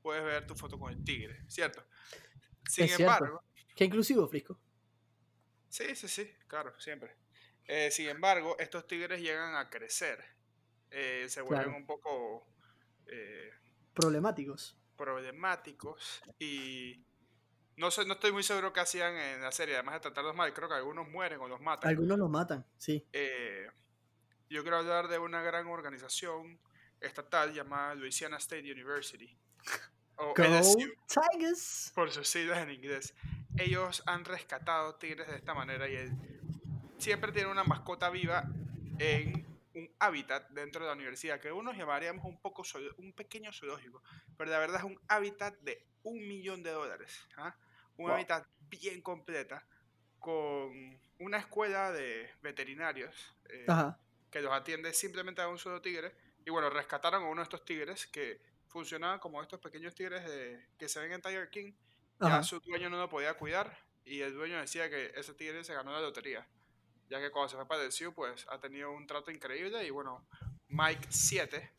[0.00, 1.86] puedes ver tu foto con el tigre, ¿cierto?
[2.68, 3.02] Sin Es cierto.
[3.14, 3.44] embargo,
[3.74, 4.58] Qué inclusivo, Frisco.
[5.68, 7.16] Sí, sí, sí, claro, siempre.
[7.66, 10.22] Eh, sin embargo, estos tigres llegan a crecer.
[10.90, 11.78] Eh, se vuelven Claro.
[11.78, 12.46] un poco
[13.06, 13.50] eh,
[13.94, 14.76] Problemáticos.
[14.96, 17.04] problemáticos y
[17.76, 20.52] no sé, no estoy muy seguro qué hacían en la serie, además de tratarlos mal,
[20.52, 21.88] creo que algunos mueren o los matan.
[21.88, 23.06] Algunos los matan, sí.
[23.12, 23.66] Eh,
[24.50, 26.60] yo quiero hablar de una gran organización
[27.00, 29.34] estatal llamada Louisiana State University.
[30.22, 31.92] O Go LSU Tigers.
[31.94, 33.14] por sus siglas en inglés.
[33.56, 36.12] Ellos han rescatado tigres de esta manera y él
[36.98, 38.44] siempre tiene una mascota viva
[38.98, 39.44] en
[39.74, 42.62] un hábitat dentro de la universidad que unos llamaríamos un poco
[42.98, 44.02] un pequeño zoológico,
[44.36, 47.54] pero la verdad es un hábitat de un millón de dólares, ¿ah?
[47.96, 48.14] un Wow.
[48.14, 49.66] hábitat bien completa
[50.18, 53.66] con una escuela de veterinarios eh,
[54.30, 56.14] que los atiende simplemente a un solo tigre.
[56.44, 58.40] Y bueno, rescataron a uno de estos tigres que
[58.72, 61.72] funcionaban como estos pequeños tigres de- que se ven en Tiger King.
[62.20, 62.42] Ya Ajá.
[62.42, 65.92] su dueño no lo podía cuidar y el dueño decía que ese tigre se ganó
[65.92, 66.46] la lotería.
[67.08, 69.84] Ya que cuando se fue para el zoo, pues ha tenido un trato increíble.
[69.86, 70.26] Y bueno,
[70.68, 71.70] Mike 7,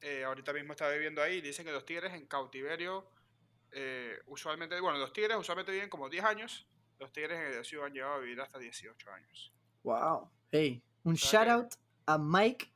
[0.00, 1.40] eh, ahorita mismo está viviendo ahí.
[1.40, 3.08] Dicen que los tigres en cautiverio,
[3.72, 6.66] eh, usualmente, bueno, los tigres usualmente viven como 10 años.
[6.98, 9.52] Los tigres en el zoo han llegado a vivir hasta 18 años.
[9.84, 10.30] Wow.
[10.50, 11.74] Hey, un shout out
[12.06, 12.66] a Mike,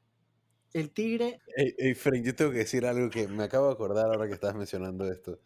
[0.72, 1.40] el tigre.
[1.56, 4.34] Ey, ey, Frank, yo tengo que decir algo que me acabo de acordar ahora que
[4.34, 5.40] estás mencionando esto.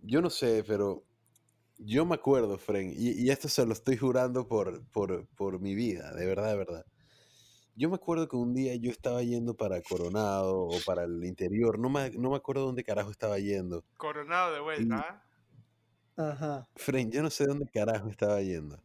[0.00, 1.04] Yo no sé, pero
[1.78, 5.74] yo me acuerdo, Frank, y, y esto se lo estoy jurando por, por, por mi
[5.74, 6.86] vida, de verdad, de verdad.
[7.74, 11.78] Yo me acuerdo que un día yo estaba yendo para Coronado o para el interior,
[11.78, 13.84] no me, no me acuerdo dónde carajo estaba yendo.
[13.96, 14.82] Coronado de vuelta.
[14.82, 15.24] Y- ¿ah?
[16.16, 16.68] Ajá.
[16.74, 18.82] Frank, yo no sé dónde carajo estaba yendo.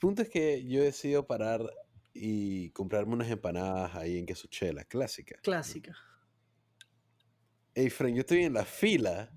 [0.00, 1.70] Punto es que yo decido parar
[2.12, 5.38] y comprarme unas empanadas ahí en Quesuchela, clásica.
[5.42, 5.96] Clásica.
[7.74, 9.32] Ey, Fren, yo estoy en la fila,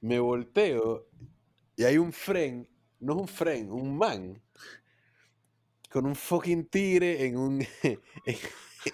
[0.00, 1.08] me volteo
[1.76, 2.68] y hay un Fren,
[3.00, 4.42] no es un Fren, un man,
[5.90, 8.00] con un fucking tigre en un, en,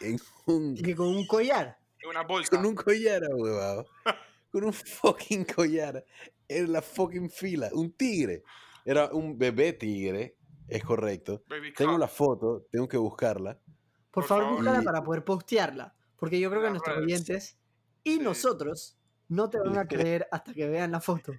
[0.00, 1.78] en un, Y con un collar.
[2.00, 2.56] En una bolsa.
[2.56, 3.86] con un collar, huevado.
[4.50, 6.06] Con un fucking collar.
[6.46, 7.70] En la fucking fila.
[7.72, 8.44] Un tigre.
[8.84, 10.36] Era un bebé tigre.
[10.68, 11.42] Es correcto.
[11.48, 13.58] Baby Tengo la foto, tengo que buscarla.
[14.10, 15.94] Por, Por favor, búscala Y- para poder postearla.
[16.16, 17.06] Porque yo creo que nuestros redes.
[17.06, 17.58] oyentes
[18.02, 18.20] y Sí.
[18.20, 18.96] nosotros
[19.28, 21.32] no te van a creer hasta que vean la foto.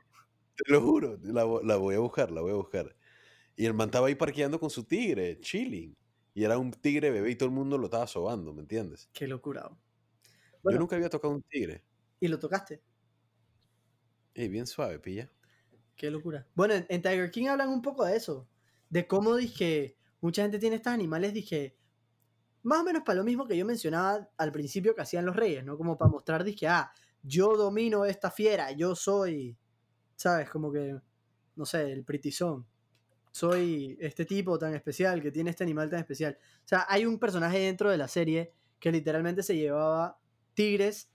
[0.56, 1.18] Te lo juro.
[1.24, 2.96] La, vo- la voy a buscar, la voy a buscar.
[3.56, 5.96] Y el man estaba ahí parqueando con su tigre, chilling.
[6.34, 9.10] Y era un tigre bebé y todo el mundo lo estaba sobando, ¿me entiendes?
[9.14, 9.70] Qué locura.
[10.64, 11.84] Yo nunca había tocado un tigre.
[12.20, 12.82] y lo tocaste.
[14.34, 15.30] Ey, bien suave, pilla.
[15.96, 16.46] Qué locura.
[16.56, 18.48] Bueno, en, en Tiger King hablan un poco de eso.
[18.90, 21.78] De cómo dije, mucha gente tiene estos animales, dije,
[22.64, 25.64] más o menos para lo mismo que yo mencionaba al principio que hacían los reyes,
[25.64, 25.78] ¿no?
[25.78, 29.56] Como para mostrar, dije, ah, yo domino esta fiera, yo soy,
[30.16, 30.50] ¿sabes?
[30.50, 31.00] Como que,
[31.56, 32.66] no sé, el pritizón.
[33.32, 36.38] Soy este tipo tan especial, que tiene este animal tan especial.
[36.42, 40.20] O sea, hay un personaje dentro de la serie que literalmente se llevaba
[40.56, 41.12] tigres,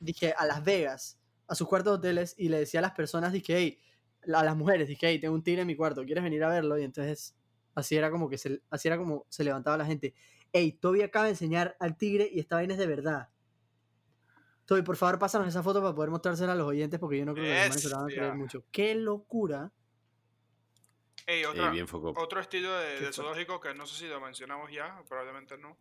[0.00, 3.32] dije, a Las Vegas, a sus cuartos de hoteles, y le decía a las personas,
[3.32, 3.78] dije, hey,
[4.24, 6.78] a las mujeres, dije, hey, tengo un tigre en mi cuarto, ¿quieres venir a verlo?
[6.78, 7.34] Y entonces
[7.74, 10.14] así era como que se, así era como se levantaba la gente.
[10.52, 13.28] Hey, Toby acaba de enseñar al tigre y esta vaina es de verdad.
[14.66, 17.34] Toby, por favor, pásanos esa foto para poder mostrársela a los oyentes porque yo no
[17.34, 18.64] creo que los humanos se la van a creer mucho.
[18.70, 19.72] ¡Qué locura!
[21.26, 22.12] Ey, Ey, otra, bien foco.
[22.16, 25.76] otro estilo de, de zoológico que no sé si lo mencionamos ya, probablemente no.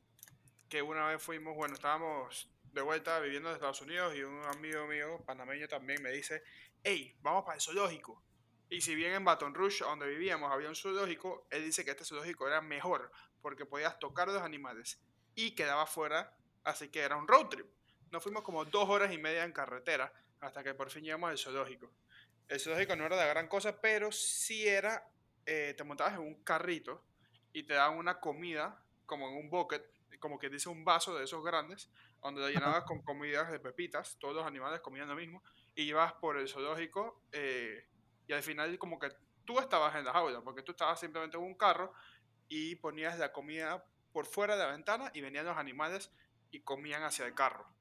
[0.70, 4.88] Que una vez fuimos, bueno, estábamos de vuelta viviendo en Estados Unidos y un amigo
[4.88, 6.44] mío, panameño también, me dice,
[6.84, 8.24] hey, vamos para el zoológico.
[8.72, 12.06] Y si bien en Baton Rouge, donde vivíamos, había un zoológico, él dice que este
[12.06, 13.12] zoológico era mejor
[13.42, 14.98] porque podías tocar los animales
[15.36, 17.68] y quedaba fuera, así que era un road trip.
[18.12, 21.38] Nos fuimos como dos horas y media en carretera hasta que por fin llegamos al
[21.38, 21.92] zoológico.
[22.48, 25.06] El zoológico no era de gran cosa, pero sí era,
[25.46, 27.04] eh, te montabas en un carrito
[27.52, 29.84] y te daban una comida, como en un bucket,
[30.22, 31.92] como que dice un vaso de esos grandes,
[32.22, 35.44] donde lo llenabas con comidas de pepitas, todos los animales comían lo mismo,
[35.76, 37.91] y ibas por el zoológico eh,
[38.32, 39.10] y al final como que
[39.46, 41.92] tú estabas en la jaula, porque tú estabas simplemente en un carro
[42.48, 46.14] y ponías la comida por fuera de la ventana y venían los animales
[46.50, 47.76] y comían hacia el carro.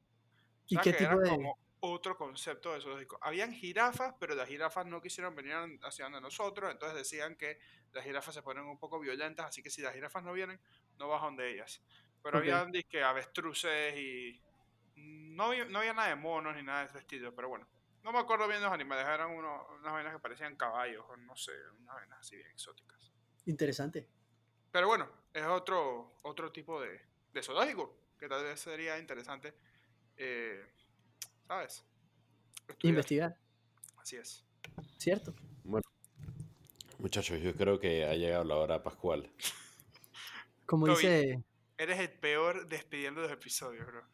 [0.68, 1.36] ¿Y qué que tipo era de...?
[1.38, 3.18] como otro concepto de zoológico.
[3.22, 7.58] Habían jirafas, pero las jirafas no quisieron venir hacia donde nosotros, entonces decían que
[7.92, 10.60] las jirafas se ponen un poco violentas, así que si las jirafas no vienen,
[10.98, 11.82] no vas donde ellas.
[12.22, 12.48] Pero Ok.
[12.48, 14.42] habían disque avestruces y
[14.96, 17.68] no no había nada de monos ni nada de ese estilo, pero bueno.
[18.02, 21.36] No me acuerdo bien los animales, eran uno- unas vainas que parecían caballos, o no
[21.36, 23.12] sé, unas vainas así bien exóticas.
[23.46, 24.08] Interesante.
[24.72, 27.00] Pero bueno, es otro, otro tipo de,
[27.32, 29.54] de zoológico que tal vez sería interesante,
[30.16, 30.64] eh,
[31.46, 31.84] ¿sabes?
[32.68, 32.90] Estudiar.
[32.90, 33.36] Investigar,
[33.98, 34.44] Así es.
[34.98, 35.34] ¿cierto?
[36.98, 39.30] Muchachos, yo creo que ha llegado la hora pascual.
[40.66, 40.96] Como Toby.
[40.96, 41.44] dice...
[41.78, 44.04] Eres el peor despidiendo los episodios, bro.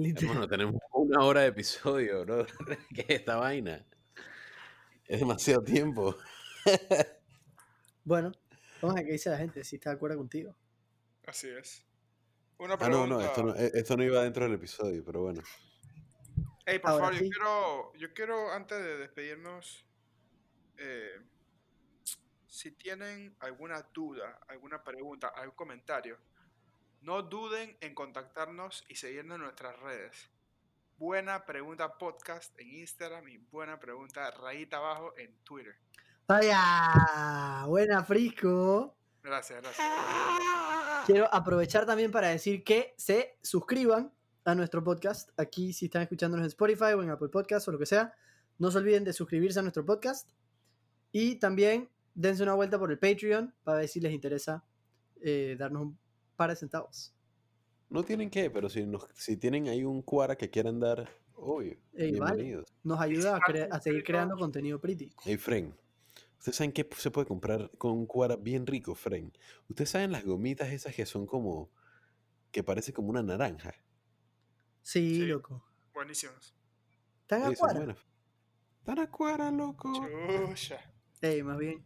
[0.00, 2.46] Literal- Hermano, tenemos una hora de episodio, bro.
[2.94, 3.84] ¿Qué es esta vaina?
[5.06, 6.16] Es demasiado tiempo.
[8.04, 8.32] Bueno,
[8.80, 10.56] vamos a ver qué dice la gente, si está de acuerdo contigo.
[11.26, 11.84] Así es.
[12.58, 13.06] Una Ah, pregunta.
[13.06, 15.42] no, no, esto no, eh, esto no iba dentro del episodio, pero bueno.
[16.66, 17.24] Ey, por Ahora favor, sí.
[17.24, 19.84] yo quiero, yo quiero antes de despedirnos,
[20.76, 21.20] eh,
[22.46, 26.18] si tienen alguna duda, alguna pregunta, algún comentario,
[27.00, 30.30] no duden en contactarnos y seguirnos en nuestras redes.
[30.98, 35.76] Buena pregunta podcast en Instagram y buena pregunta rayita abajo en Twitter.
[36.28, 37.64] ¡Vaya!
[37.66, 38.94] Buena, Frisco.
[39.22, 39.86] Gracias, gracias.
[41.06, 44.12] Quiero aprovechar también para decir que se suscriban
[44.44, 45.30] a nuestro podcast.
[45.38, 48.12] Aquí, si están escuchándonos en Spotify o en Apple Podcast o lo que sea,
[48.58, 50.30] no se olviden de suscribirse a nuestro podcast.
[51.12, 54.62] Y también dense una vuelta por el Patreon para ver si les interesa
[55.22, 55.98] eh, darnos un
[56.40, 57.14] par de centavos.
[57.90, 61.76] No tienen que, pero si, nos, si tienen ahí un cuara que quieran dar, obvio,
[61.92, 62.36] Ey, vale.
[62.36, 62.72] bienvenidos.
[62.82, 65.12] Nos ayuda a, a seguir creando contenido pretty.
[65.22, 65.76] Hey, Fren,
[66.38, 69.36] ¿ustedes saben qué se puede comprar con un cuara bien rico, Fren?
[69.68, 71.70] ¿Ustedes saben las gomitas esas que son como,
[72.50, 73.74] que parece como una naranja?
[74.80, 75.26] Sí, Sí.
[75.26, 75.62] loco.
[75.92, 76.54] Buenísimos.
[77.22, 77.98] ¿Están a buenas.
[78.78, 79.92] Están a cuara, loco.
[79.92, 80.78] Chucha.
[81.20, 81.84] Ey, más bien.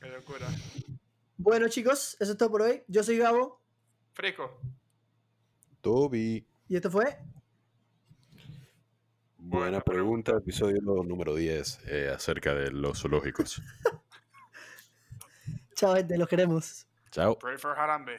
[0.00, 0.48] Qué locura.
[1.44, 2.82] Bueno, chicos, eso es todo por hoy.
[2.88, 3.60] Yo soy Gabo
[4.14, 4.58] Fresco.
[5.82, 6.46] Toby.
[6.68, 7.18] y esto fue
[9.36, 13.60] Buena Buena pregunta, episodio número 10 eh, acerca de los zoológicos.
[15.74, 16.86] Chao, gente, los queremos.
[17.10, 17.38] Chao.
[17.38, 18.18] Pray for Harambe.